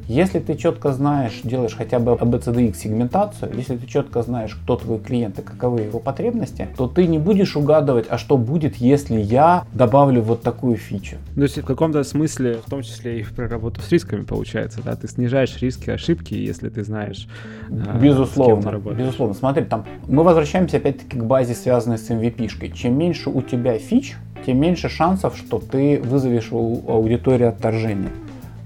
[0.07, 4.99] Если ты четко знаешь, делаешь хотя бы ABCDX сегментацию, если ты четко знаешь, кто твой
[4.99, 9.65] клиент и каковы его потребности, то ты не будешь угадывать, а что будет, если я
[9.73, 11.17] добавлю вот такую фичу.
[11.35, 14.95] То есть в каком-то смысле, в том числе и про работу с рисками получается, да,
[14.95, 17.27] ты снижаешь риски ошибки, если ты знаешь,
[17.69, 19.35] а, безусловно, безусловно.
[19.35, 22.71] Смотри, там мы возвращаемся опять-таки к базе, связанной с MVP-шкой.
[22.71, 24.15] Чем меньше у тебя фич,
[24.45, 28.11] тем меньше шансов, что ты вызовешь у аудитории отторжение.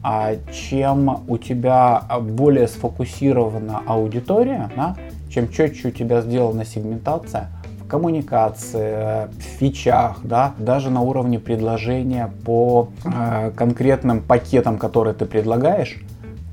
[0.03, 4.95] А чем у тебя более сфокусирована аудитория, да,
[5.29, 7.49] чем четче у тебя сделана сегментация
[7.79, 15.25] в коммуникации, в фичах, да, даже на уровне предложения по э, конкретным пакетам, которые ты
[15.25, 16.01] предлагаешь,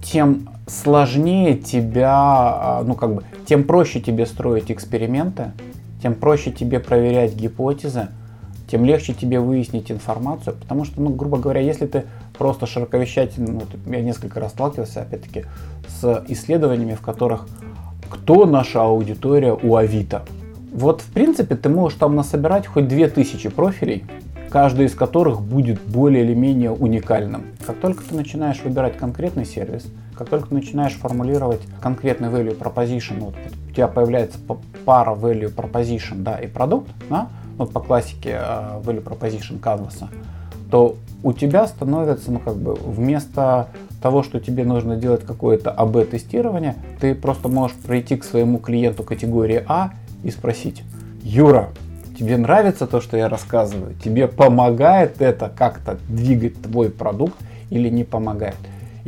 [0.03, 5.53] тем сложнее тебя, ну как бы, тем проще тебе строить эксперименты,
[6.03, 8.09] тем проще тебе проверять гипотезы,
[8.71, 12.05] тем легче тебе выяснить информацию, потому что, ну, грубо говоря, если ты
[12.37, 15.45] просто широковещательный, ну, я несколько раз сталкивался, опять-таки,
[15.89, 17.47] с исследованиями, в которых
[18.09, 20.23] кто наша аудитория у Авито.
[20.73, 24.05] Вот, в принципе, ты можешь там насобирать хоть 2000 профилей,
[24.51, 27.43] каждый из которых будет более или менее уникальным.
[27.67, 33.21] Как только ты начинаешь выбирать конкретный сервис, как только ты начинаешь формулировать конкретный value proposition,
[33.21, 33.35] вот,
[33.71, 34.39] у тебя появляется
[34.85, 37.29] пара value proposition да, и продукт, да,
[37.59, 38.41] вот по классике
[38.83, 40.09] value proposition Canvas,
[40.71, 43.69] то у тебя становится, ну как бы, вместо
[44.01, 49.65] того, что тебе нужно делать какое-то АБ-тестирование, ты просто можешь прийти к своему клиенту категории
[49.67, 49.91] А
[50.23, 50.85] и спросить,
[51.23, 51.71] Юра,
[52.17, 53.95] тебе нравится то, что я рассказываю?
[54.03, 57.37] Тебе помогает это как-то двигать твой продукт
[57.71, 58.57] или не помогает?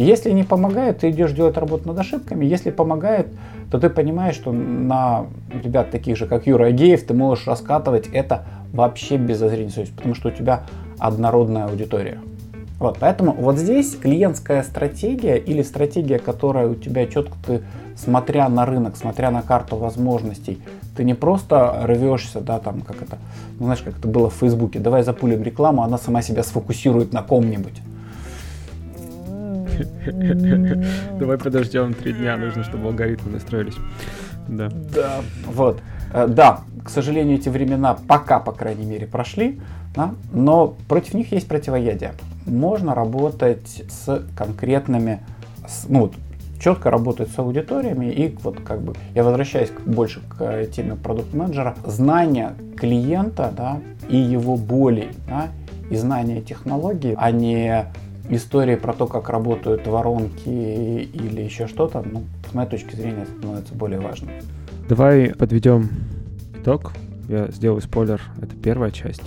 [0.01, 2.47] Если не помогает, ты идешь делать работу над ошибками.
[2.47, 3.27] Если помогает,
[3.71, 5.27] то ты понимаешь, что на
[5.63, 10.15] ребят таких же, как Юра Агеев, ты можешь раскатывать это вообще без зазрения совести, потому
[10.15, 10.63] что у тебя
[10.99, 12.19] однородная аудитория.
[12.79, 17.61] Вот, поэтому вот здесь клиентская стратегия или стратегия, которая у тебя четко ты,
[17.95, 20.63] смотря на рынок, смотря на карту возможностей,
[20.97, 23.19] ты не просто рвешься, да, там, как это,
[23.59, 27.23] ну, знаешь, как это было в Фейсбуке, давай запулим рекламу, она сама себя сфокусирует на
[27.23, 27.83] ком-нибудь.
[31.19, 33.77] Давай подождем три дня, нужно, чтобы алгоритмы настроились.
[34.49, 34.69] Да.
[34.95, 35.81] Да, вот.
[36.13, 39.61] Э, да, к сожалению, эти времена пока, по крайней мере, прошли,
[39.95, 40.15] да?
[40.33, 42.15] но против них есть противоядие.
[42.47, 45.21] Можно работать с конкретными,
[45.89, 46.15] ну, вот,
[46.61, 51.75] четко работать с аудиториями и вот как бы я возвращаюсь больше к теме продукт менеджера
[51.87, 55.49] знание клиента да, и его болей да,
[55.91, 57.87] и знание технологий а не
[58.31, 63.75] истории про то, как работают воронки или еще что-то, ну, с моей точки зрения, становится
[63.75, 64.31] более важным.
[64.89, 65.89] Давай подведем
[66.55, 66.93] итог.
[67.31, 69.23] Я сделаю спойлер, это первая часть.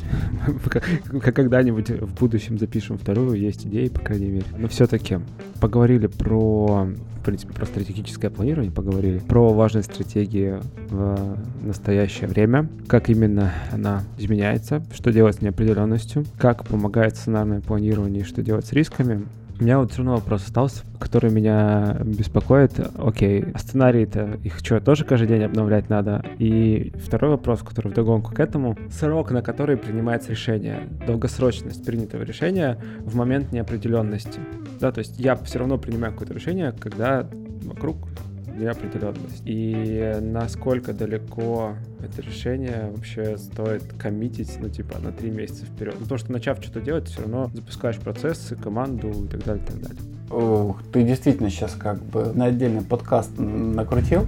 [1.09, 4.45] Когда-нибудь в будущем запишем вторую, есть идеи, по крайней мере.
[4.57, 5.19] Но все-таки
[5.61, 6.89] поговорили про
[7.23, 14.03] в принципе, про стратегическое планирование поговорили, про важные стратегии в настоящее время, как именно она
[14.17, 19.25] изменяется, что делать с неопределенностью, как помогает сценарное планирование что делать с рисками.
[19.63, 22.73] У меня вот все равно вопрос остался, который меня беспокоит.
[22.97, 26.21] Окей, сценарии-то их что, тоже каждый день обновлять надо?
[26.37, 32.77] И второй вопрос, который вдогонку к этому, срок, на который принимается решение, долгосрочность принятого решения
[33.05, 34.41] в момент неопределенности.
[34.81, 37.25] Да, то есть я все равно принимаю какое-то решение, когда
[37.63, 38.09] вокруг
[38.55, 39.41] неопределенность.
[39.45, 41.73] И насколько далеко
[42.03, 45.95] это решение вообще стоит коммитить, ну, типа, на три месяца вперед.
[45.95, 49.67] Ну, потому что, начав что-то делать, все равно запускаешь процессы, команду и так далее, и
[49.67, 50.01] так далее.
[50.31, 54.27] Ух, ты действительно сейчас как бы на отдельный подкаст накрутил.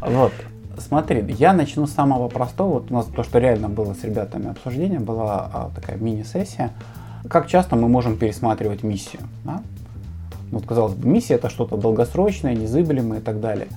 [0.00, 0.32] Вот,
[0.78, 2.74] смотри, я начну с самого простого.
[2.74, 6.72] Вот у нас то, что реально было с ребятами обсуждение, была а, такая мини-сессия.
[7.28, 9.22] Как часто мы можем пересматривать миссию?
[9.44, 9.62] Да?
[10.50, 13.68] Вот, казалось бы, миссия это что-то долгосрочное, незыблемое и так далее.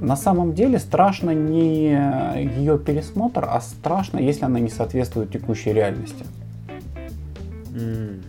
[0.00, 6.24] На самом деле страшно не ее пересмотр, а страшно, если она не соответствует текущей реальности.
[7.72, 8.22] Mm.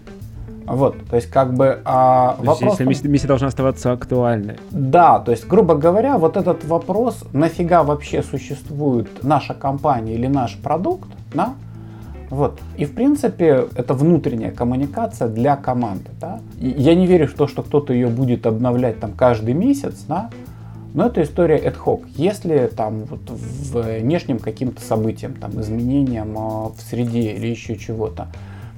[0.65, 2.71] Вот, то есть как бы а, то вопрос...
[2.71, 4.57] Если миссия, миссия должна оставаться актуальной.
[4.69, 10.57] Да, то есть, грубо говоря, вот этот вопрос, нафига вообще существует наша компания или наш
[10.57, 11.55] продукт, да,
[12.29, 12.59] вот.
[12.77, 16.09] И в принципе это внутренняя коммуникация для команды.
[16.19, 16.39] Да?
[16.59, 20.29] я не верю в то, что кто-то ее будет обновлять там каждый месяц, да?
[20.93, 22.01] но это история ad hoc.
[22.15, 28.27] Если там вот внешним каким-то событием, там изменением а, в среде или еще чего-то,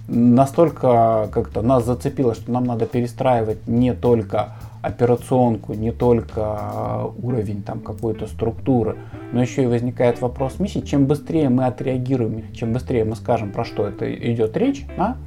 [0.07, 7.63] настолько как-то нас зацепило, что нам надо перестраивать не только операционку, не только а, уровень
[7.63, 8.97] там какой-то структуры,
[9.31, 10.79] но еще и возникает вопрос миссии.
[10.79, 15.17] Чем быстрее мы отреагируем, чем быстрее мы скажем, про что это идет речь, да,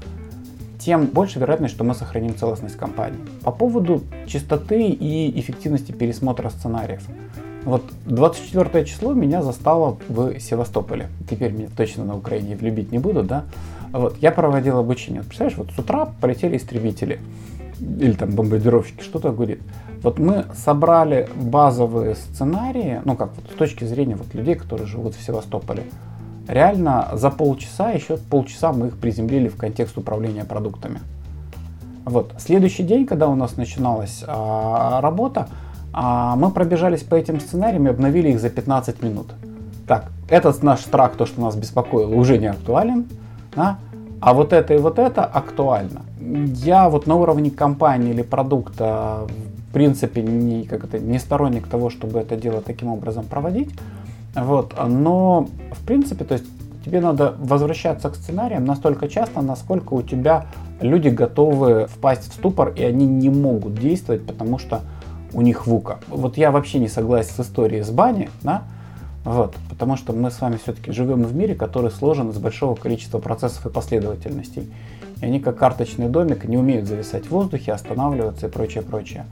[0.78, 3.18] тем больше вероятность, что мы сохраним целостность компании.
[3.42, 7.02] По поводу чистоты и эффективности пересмотра сценариев.
[7.64, 11.08] Вот 24 число меня застало в Севастополе.
[11.30, 13.44] Теперь меня точно на Украине влюбить не буду, да?
[13.92, 15.22] Вот, я проводил обучение.
[15.22, 17.20] Представляешь, вот с утра полетели истребители
[17.80, 19.60] или там бомбардировщики, что-то гудит.
[20.02, 25.14] Вот мы собрали базовые сценарии, ну как вот с точки зрения вот людей, которые живут
[25.14, 25.84] в Севастополе.
[26.46, 31.00] Реально за полчаса, еще полчаса мы их приземлили в контекст управления продуктами.
[32.04, 32.34] Вот.
[32.38, 35.48] Следующий день, когда у нас начиналась а, работа,
[35.92, 39.28] а, мы пробежались по этим сценариям и обновили их за 15 минут.
[39.86, 43.06] Так, этот наш страх, то, что нас беспокоило, уже не актуален.
[43.56, 43.78] Да?
[44.24, 46.00] А вот это и вот это актуально.
[46.18, 49.26] Я вот на уровне компании или продукта
[49.68, 53.68] в принципе не, как это, не сторонник того, чтобы это дело таким образом проводить.
[54.34, 56.46] Вот, но в принципе, то есть
[56.86, 60.46] тебе надо возвращаться к сценариям настолько часто, насколько у тебя
[60.80, 64.80] люди готовы впасть в ступор, и они не могут действовать, потому что
[65.34, 65.98] у них вука.
[66.08, 68.62] Вот я вообще не согласен с историей с бани, да,
[69.24, 73.18] вот, потому что мы с вами все-таки живем в мире, который сложен из большого количества
[73.18, 74.70] процессов и последовательностей.
[75.20, 79.24] И они как карточный домик не умеют зависать в воздухе, останавливаться и прочее, прочее.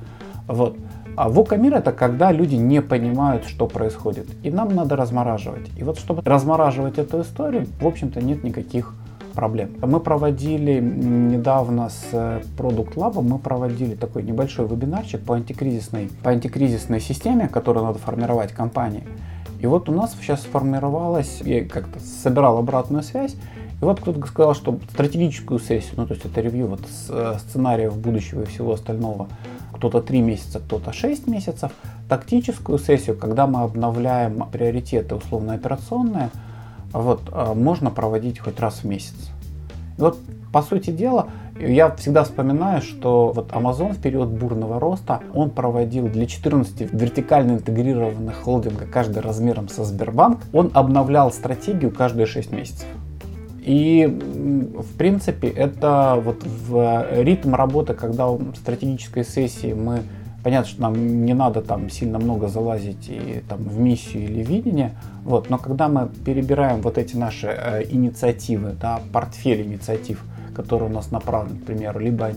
[0.47, 0.77] Вот.
[1.15, 4.27] А вука-мир это когда люди не понимают, что происходит.
[4.43, 5.69] И нам надо размораживать.
[5.77, 8.95] И вот чтобы размораживать эту историю, в общем-то нет никаких
[9.35, 9.73] проблем.
[9.83, 12.13] Мы проводили недавно с
[12.57, 18.53] Product Lab, мы проводили такой небольшой вебинарчик по антикризисной, по антикризисной системе, которую надо формировать
[18.53, 19.05] компании.
[19.63, 23.37] И вот у нас сейчас сформировалась, я как-то собирал обратную связь,
[23.81, 27.97] и вот кто-то сказал, что стратегическую сессию, ну то есть это ревью вот э, сценариев
[27.97, 29.29] будущего и всего остального,
[29.73, 31.71] кто-то 3 месяца, кто-то 6 месяцев.
[32.09, 36.31] Тактическую сессию, когда мы обновляем приоритеты условно операционные,
[36.93, 39.31] вот, э, можно проводить хоть раз в месяц.
[39.97, 40.19] И вот,
[40.53, 41.29] по сути дела,
[41.59, 47.53] я всегда вспоминаю, что вот Amazon в период бурного роста, он проводил для 14 вертикально
[47.53, 52.87] интегрированных холдинга, каждый размером со Сбербанк, он обновлял стратегию каждые 6 месяцев.
[53.65, 60.01] И, в принципе, это вот в ритм работы, когда в стратегической сессии мы
[60.43, 64.93] Понятно, что нам не надо там сильно много залазить и там в миссию или видение,
[65.23, 70.93] вот, но когда мы перебираем вот эти наши э, инициативы, да, портфель инициатив, которые у
[70.93, 72.33] нас направлены, к примеру, либо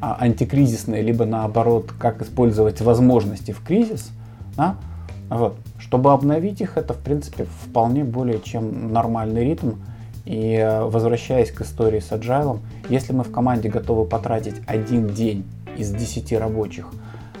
[0.00, 4.10] а, антикризисные, либо наоборот, как использовать возможности в кризис,
[4.56, 4.76] да,
[5.30, 9.72] вот, чтобы обновить их, это в принципе вполне более чем нормальный ритм.
[10.24, 15.44] И э, возвращаясь к истории с agile, если мы в команде готовы потратить один день
[15.76, 16.86] из 10 рабочих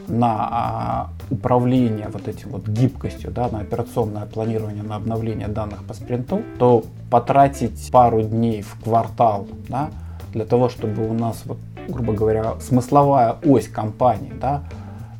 [0.06, 5.94] на а, управление вот этим вот гибкостью, да, на операционное планирование, на обновление данных по
[5.94, 9.90] спринту, то потратить пару дней в квартал, да,
[10.34, 11.58] для того, чтобы у нас, вот,
[11.88, 14.64] грубо говоря, смысловая ось компании, да,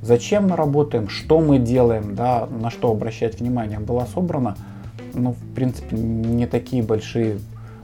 [0.02, 4.56] зачем мы работаем, что мы делаем, да, на что обращать внимание, была собрана,
[5.14, 7.38] ну, в принципе, не такие большие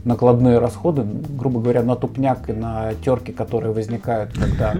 [0.04, 4.74] накладные расходы, грубо говоря, на тупняк и на терки, которые возникают, когда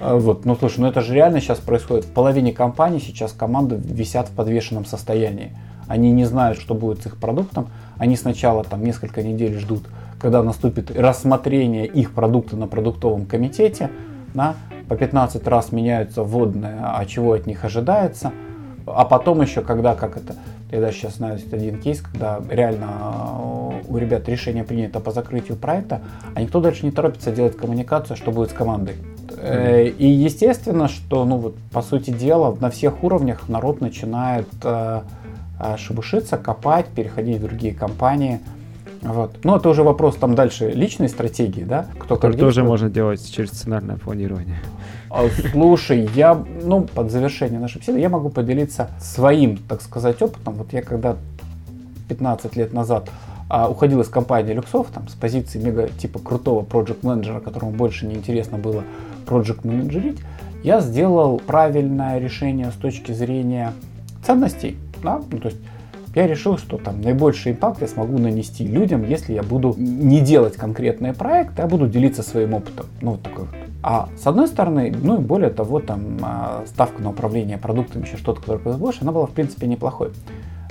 [0.00, 2.06] а, вот, ну слушай, ну это же реально сейчас происходит.
[2.06, 5.52] В половине компаний сейчас команды висят в подвешенном состоянии.
[5.86, 7.68] Они не знают, что будет с их продуктом.
[7.98, 9.84] Они сначала там несколько недель ждут,
[10.20, 13.90] когда наступит рассмотрение их продукта на продуктовом комитете.
[14.34, 14.54] Да,
[14.88, 18.32] по 15 раз меняются вводные, а чего от них ожидается.
[18.86, 20.34] А потом еще, когда, как это,
[20.70, 25.56] я даже сейчас знаю один кейс, когда реально э, у ребят решение принято по закрытию
[25.56, 26.00] проекта,
[26.34, 28.96] а никто дальше не торопится делать коммуникацию, что будет с командой.
[29.38, 35.02] Э, и естественно, что, ну вот, по сути дела, на всех уровнях народ начинает э,
[35.76, 38.40] шебушиться, копать, переходить в другие компании.
[39.02, 39.38] Вот.
[39.44, 41.86] Ну, это уже вопрос там дальше личной стратегии, да?
[41.98, 44.58] Кто как тоже можно делать через сценарное планирование.
[45.10, 50.54] А, слушай, я, ну, под завершение нашей беседы, я могу поделиться своим, так сказать, опытом.
[50.54, 51.16] Вот я когда
[52.08, 53.08] 15 лет назад
[53.48, 58.06] а, уходил из компании Люксов, там, с позиции мега типа крутого проект менеджера которому больше
[58.06, 58.84] не интересно было
[59.26, 60.18] project менеджерить,
[60.62, 63.72] я сделал правильное решение с точки зрения
[64.24, 64.76] ценностей.
[65.02, 65.22] Да?
[65.30, 65.58] Ну, то есть
[66.14, 70.56] я решил, что там наибольший импакт я смогу нанести людям, если я буду не делать
[70.56, 72.86] конкретные проекты, а буду делиться своим опытом.
[73.00, 73.54] Ну, вот такой вот.
[73.82, 78.16] А с одной стороны, ну и более того, там а, ставка на управление продуктами, еще
[78.16, 80.10] что-то, которое производишь, она была в принципе неплохой.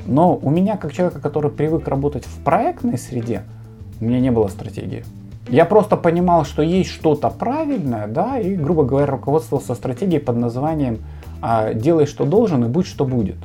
[0.05, 3.43] Но у меня, как человека, который привык работать в проектной среде,
[4.01, 5.03] у меня не было стратегии.
[5.49, 10.99] Я просто понимал, что есть что-то правильное, да, и, грубо говоря, руководствовался стратегией под названием
[11.41, 13.38] а, «делай, что должен, и будь, что будет».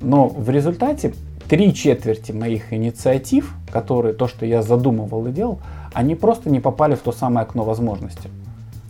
[0.00, 1.14] Но в результате
[1.48, 5.60] три четверти моих инициатив, которые то, что я задумывал и делал,
[5.92, 8.28] они просто не попали в то самое окно возможностей.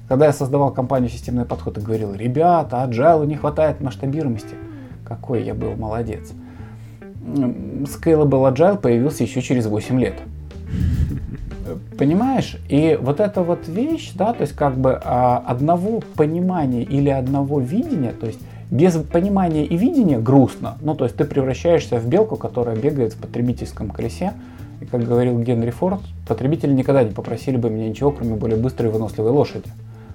[0.08, 4.54] Когда я создавал компанию «Системный подход» и говорил, ребята, agile не хватает масштабируемости,
[5.04, 6.32] какой я был молодец.
[7.26, 10.14] Scalable Agile появился еще через 8 лет.
[11.98, 12.58] Понимаешь?
[12.68, 17.58] И вот эта вот вещь, да, то есть как бы а, одного понимания или одного
[17.58, 18.38] видения, то есть
[18.70, 20.76] без понимания и видения грустно.
[20.80, 24.32] Ну, то есть ты превращаешься в белку, которая бегает в потребительском колесе.
[24.80, 28.90] И как говорил Генри Форд, потребители никогда не попросили бы меня ничего, кроме более быстрой
[28.90, 29.70] и выносливой лошади.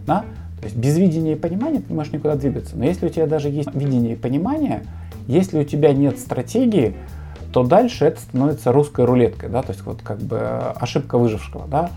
[0.05, 0.25] Да?
[0.59, 2.75] То есть без видения и понимания ты можешь никуда двигаться.
[2.75, 4.83] Но если у тебя даже есть видение и понимание,
[5.27, 6.93] если у тебя нет стратегии,
[7.51, 11.89] то дальше это становится русской рулеткой, да, то есть вот как бы ошибка выжившего, да,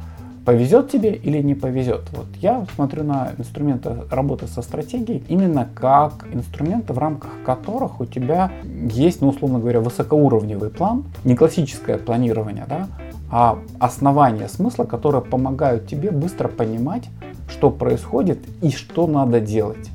[0.44, 2.02] повезет тебе или не повезет.
[2.12, 8.06] Вот я смотрю на инструменты работы со стратегией именно как инструменты, в рамках которых у
[8.06, 8.52] тебя
[8.90, 12.88] есть, ну, условно говоря, высокоуровневый план, не классическое планирование, да,
[13.30, 17.08] а основания смысла, которые помогают тебе быстро понимать,
[17.48, 19.90] что происходит и что надо делать.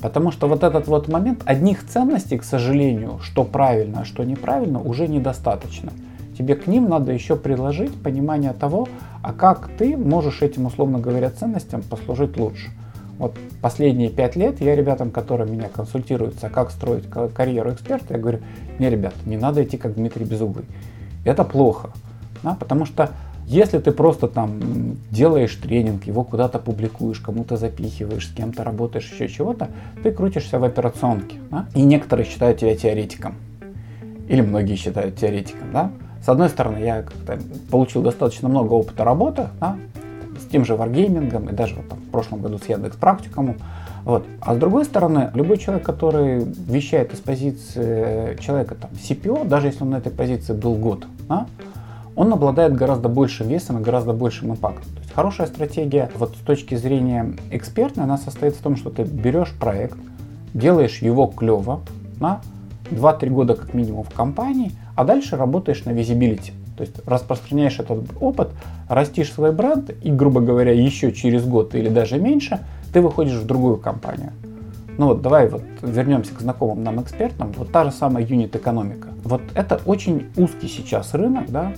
[0.00, 4.80] Потому что вот этот вот момент, одних ценностей, к сожалению, что правильно, а что неправильно,
[4.80, 5.90] уже недостаточно.
[6.36, 8.88] Тебе к ним надо еще приложить понимание того,
[9.22, 12.70] а как ты можешь этим, условно говоря, ценностям послужить лучше.
[13.18, 18.40] Вот последние пять лет я ребятам, которые меня консультируются, как строить карьеру эксперта, я говорю,
[18.78, 20.66] не, ребят, не надо идти как Дмитрий Безуглый.
[21.24, 21.90] Это плохо,
[22.42, 23.10] да, потому что
[23.46, 29.28] если ты просто там делаешь тренинг, его куда-то публикуешь, кому-то запихиваешь, с кем-то работаешь, еще
[29.28, 29.70] чего-то,
[30.02, 31.36] ты крутишься в операционке.
[31.50, 31.66] Да?
[31.74, 33.36] И некоторые считают тебя теоретиком.
[34.28, 35.72] Или многие считают теоретиком.
[35.72, 35.92] Да?
[36.26, 37.04] С одной стороны, я
[37.70, 39.76] получил достаточно много опыта работы, да?
[40.40, 43.58] с тем же Wargaming и даже вот, там, в прошлом году с Яндекс Практикумом.
[44.02, 44.26] Вот.
[44.40, 49.84] А с другой стороны, любой человек, который вещает из позиции человека там, CPO, даже если
[49.84, 51.46] он на этой позиции был год, да,
[52.16, 54.82] он обладает гораздо большим весом и гораздо большим импактом.
[54.94, 59.04] То есть хорошая стратегия вот с точки зрения экспертной, она состоит в том, что ты
[59.04, 59.96] берешь проект,
[60.54, 61.82] делаешь его клево,
[62.18, 62.40] на
[62.90, 66.52] 2-3 года как минимум в компании, а дальше работаешь на визибилити.
[66.76, 68.48] То есть распространяешь этот опыт,
[68.88, 72.60] растишь свой бренд и, грубо говоря, еще через год или даже меньше
[72.92, 74.32] ты выходишь в другую компанию.
[74.98, 77.52] Ну вот давай вот вернемся к знакомым нам экспертам.
[77.56, 79.08] Вот та же самая юнит-экономика.
[79.24, 81.72] Вот это очень узкий сейчас рынок, да,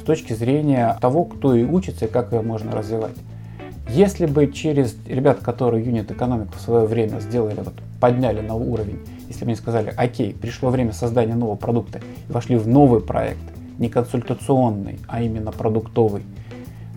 [0.00, 3.16] с точки зрения того, кто и учится, и как ее можно развивать.
[3.88, 9.00] Если бы через ребят, которые юнит-экономику в свое время сделали, вот, подняли на уровень,
[9.30, 13.40] если бы они сказали, окей, пришло время создания нового продукта, и вошли в новый проект,
[13.78, 16.22] не консультационный, а именно продуктовый,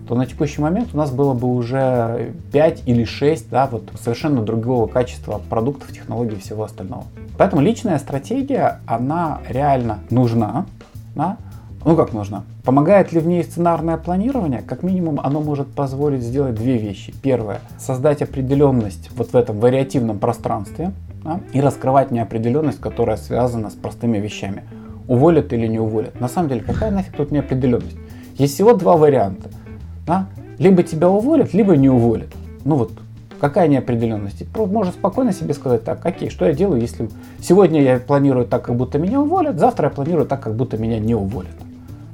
[0.08, 4.42] то на текущий момент у нас было бы уже 5 или 6 да, вот совершенно
[4.42, 7.04] другого качества продуктов, технологий и всего остального.
[7.38, 10.66] Поэтому личная стратегия, она реально нужна.
[11.14, 11.38] Да?
[11.84, 12.44] Ну как нужна?
[12.64, 14.62] Помогает ли в ней сценарное планирование?
[14.62, 17.14] Как минимум оно может позволить сделать две вещи.
[17.22, 20.92] Первое, создать определенность вот в этом вариативном пространстве
[21.24, 21.40] да?
[21.52, 24.62] и раскрывать неопределенность, которая связана с простыми вещами.
[25.08, 26.18] Уволят или не уволят.
[26.20, 27.96] На самом деле, какая нафиг тут неопределенность?
[28.36, 29.50] Есть всего два варианта.
[30.06, 30.28] Да?
[30.58, 32.28] Либо тебя уволят, либо не уволят.
[32.64, 32.92] Ну вот,
[33.40, 34.44] какая неопределенность?
[34.56, 37.08] Можно спокойно себе сказать так, окей, что я делаю, если
[37.40, 40.98] сегодня я планирую так, как будто меня уволят, завтра я планирую так, как будто меня
[40.98, 41.56] не уволят.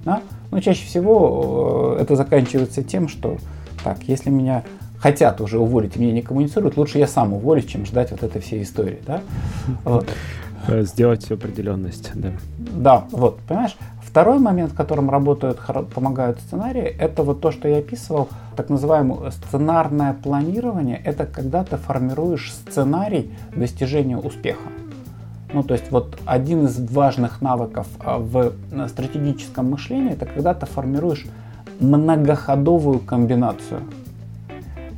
[0.05, 0.23] Да?
[0.51, 3.37] Но чаще всего э, это заканчивается тем, что
[3.85, 4.65] так, если меня
[5.01, 8.41] хотят уже уволить и меня не коммуницируют, лучше я сам уволюсь, чем ждать вот этой
[8.41, 9.01] всей истории.
[9.07, 9.23] Да?
[9.85, 10.09] Вот.
[10.69, 12.33] Э, сделать определенность, да.
[12.59, 13.77] Да, вот, понимаешь?
[14.03, 15.61] Второй момент, в котором работают,
[15.95, 21.01] помогают сценарии, это вот то, что я описывал, так называемое сценарное планирование.
[21.05, 24.69] Это когда ты формируешь сценарий достижения успеха.
[25.53, 28.53] Ну, то есть вот один из важных навыков а, в
[28.89, 31.27] стратегическом мышлении, это когда ты формируешь
[31.81, 33.81] многоходовую комбинацию.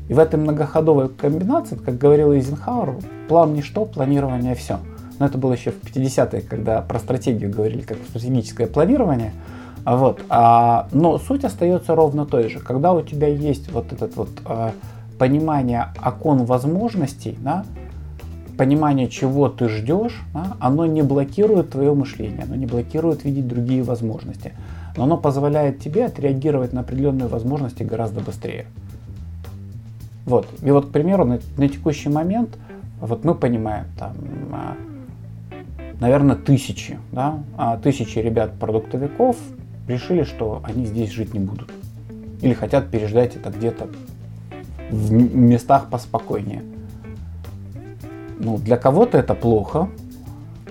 [0.09, 2.97] И в этой многоходовой комбинации, как говорил Эйзенхауэр,
[3.29, 4.79] план ничто, планирование все–
[5.23, 9.33] но это было еще в 50-е, когда про стратегию говорили, как стратегическое планирование.
[9.85, 10.21] Вот.
[10.29, 12.59] А, но суть остается ровно той же.
[12.59, 14.73] Когда у тебя есть вот этот вот а,
[15.21, 17.65] понимание окон возможностей, да,
[18.59, 23.85] понимание, чего ты ждешь, да, оно не блокирует твое мышление, оно не блокирует видеть другие
[23.85, 24.55] возможности,
[24.97, 28.67] но оно позволяет тебе отреагировать на определенные возможности гораздо быстрее.
[30.25, 30.47] Вот.
[30.63, 32.59] И вот, к примеру, на, на текущий момент,
[33.01, 34.13] вот мы понимаем, там,
[34.53, 34.77] а,
[36.01, 39.37] наверное, тысячи, да, а тысячи ребят-продуктовиков
[39.89, 41.71] решили, что они здесь жить не будут.
[42.41, 43.89] Или хотят переждать это где-то
[44.91, 46.63] в местах поспокойнее.
[48.39, 49.89] Ну, для кого-то это плохо,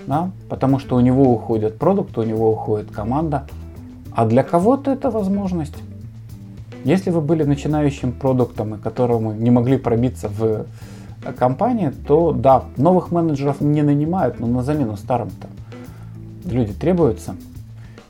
[0.08, 3.48] да, потому что у него уходят продукты, у него уходит команда,
[4.14, 5.78] а для кого-то это возможность.
[6.84, 10.66] Если вы были начинающим продуктом, и которому не могли пробиться в
[11.38, 15.48] компании, то да, новых менеджеров не нанимают, но на замену старым-то
[16.52, 17.36] люди требуются.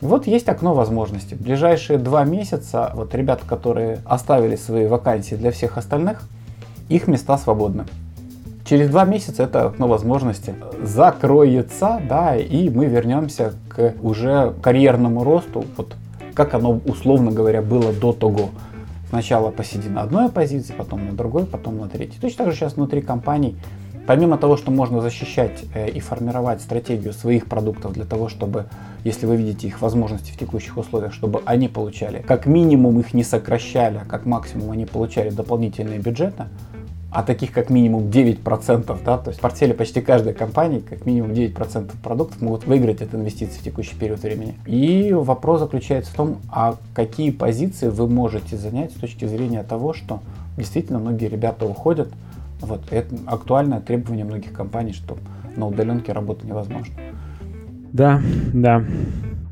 [0.02, 1.36] И вот есть окно возможностей.
[1.36, 6.24] В ближайшие два месяца вот ребята, которые оставили свои вакансии для всех остальных,
[6.88, 7.84] их места свободны.
[8.64, 15.66] Через два месяца это окно возможности закроется, да, и мы вернемся к уже карьерному росту,
[15.76, 15.96] вот
[16.34, 18.50] как оно, условно говоря, было до того.
[19.10, 22.20] Сначала посиди на одной позиции, потом на другой, потом на третьей.
[22.22, 23.58] Точно так же сейчас внутри компаний,
[24.08, 28.68] помимо того, что можно защищать э, и формировать стратегию своих продуктов для того, чтобы,
[29.04, 33.24] если вы видите их возможности в текущих условиях, чтобы они получали, как минимум их не
[33.24, 36.46] сокращали, а как максимум они получали дополнительные бюджеты,
[37.12, 41.32] а таких как минимум 9%, да, то есть в портфеле почти каждой компании как минимум
[41.32, 44.56] 9% продуктов могут выиграть от инвестиций в текущий период времени.
[44.66, 49.94] И вопрос заключается в том, а какие позиции вы можете занять с точки зрения того,
[49.94, 50.22] что
[50.58, 52.10] действительно многие ребята уходят,
[52.62, 55.18] вот, это актуальное требование многих компаний, что
[55.58, 56.94] на удаленке работа невозможна.
[57.92, 58.22] Да,
[58.54, 58.86] да.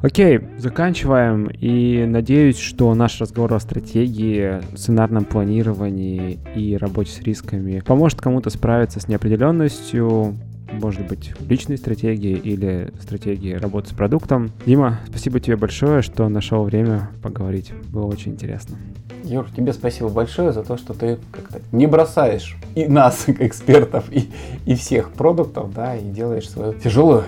[0.01, 1.47] Окей, заканчиваем.
[1.47, 8.49] И надеюсь, что наш разговор о стратегии, сценарном планировании и работе с рисками поможет кому-то
[8.49, 10.37] справиться с неопределенностью,
[10.71, 14.51] может быть, личной стратегии или стратегии работы с продуктом.
[14.65, 17.73] Дима, спасибо тебе большое, что нашел время поговорить.
[17.89, 18.77] Было очень интересно.
[19.25, 24.29] Юр, тебе спасибо большое за то, что ты как-то не бросаешь и нас, экспертов, и,
[24.65, 27.25] и всех продуктов, да, и делаешь свою тяжелую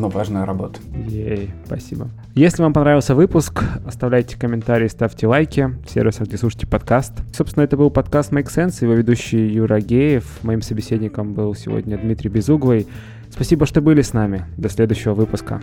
[0.00, 0.80] но важная работа.
[1.06, 2.08] Ей, спасибо.
[2.34, 7.12] Если вам понравился выпуск, оставляйте комментарии, ставьте лайки в сервисах, где слушаете подкаст.
[7.34, 10.42] Собственно, это был подкаст Make Sense, его ведущий Юра Геев.
[10.42, 12.86] Моим собеседником был сегодня Дмитрий Безуглый.
[13.30, 14.46] Спасибо, что были с нами.
[14.56, 15.60] До следующего выпуска.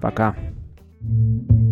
[0.00, 0.34] Пока.
[1.02, 1.69] thank you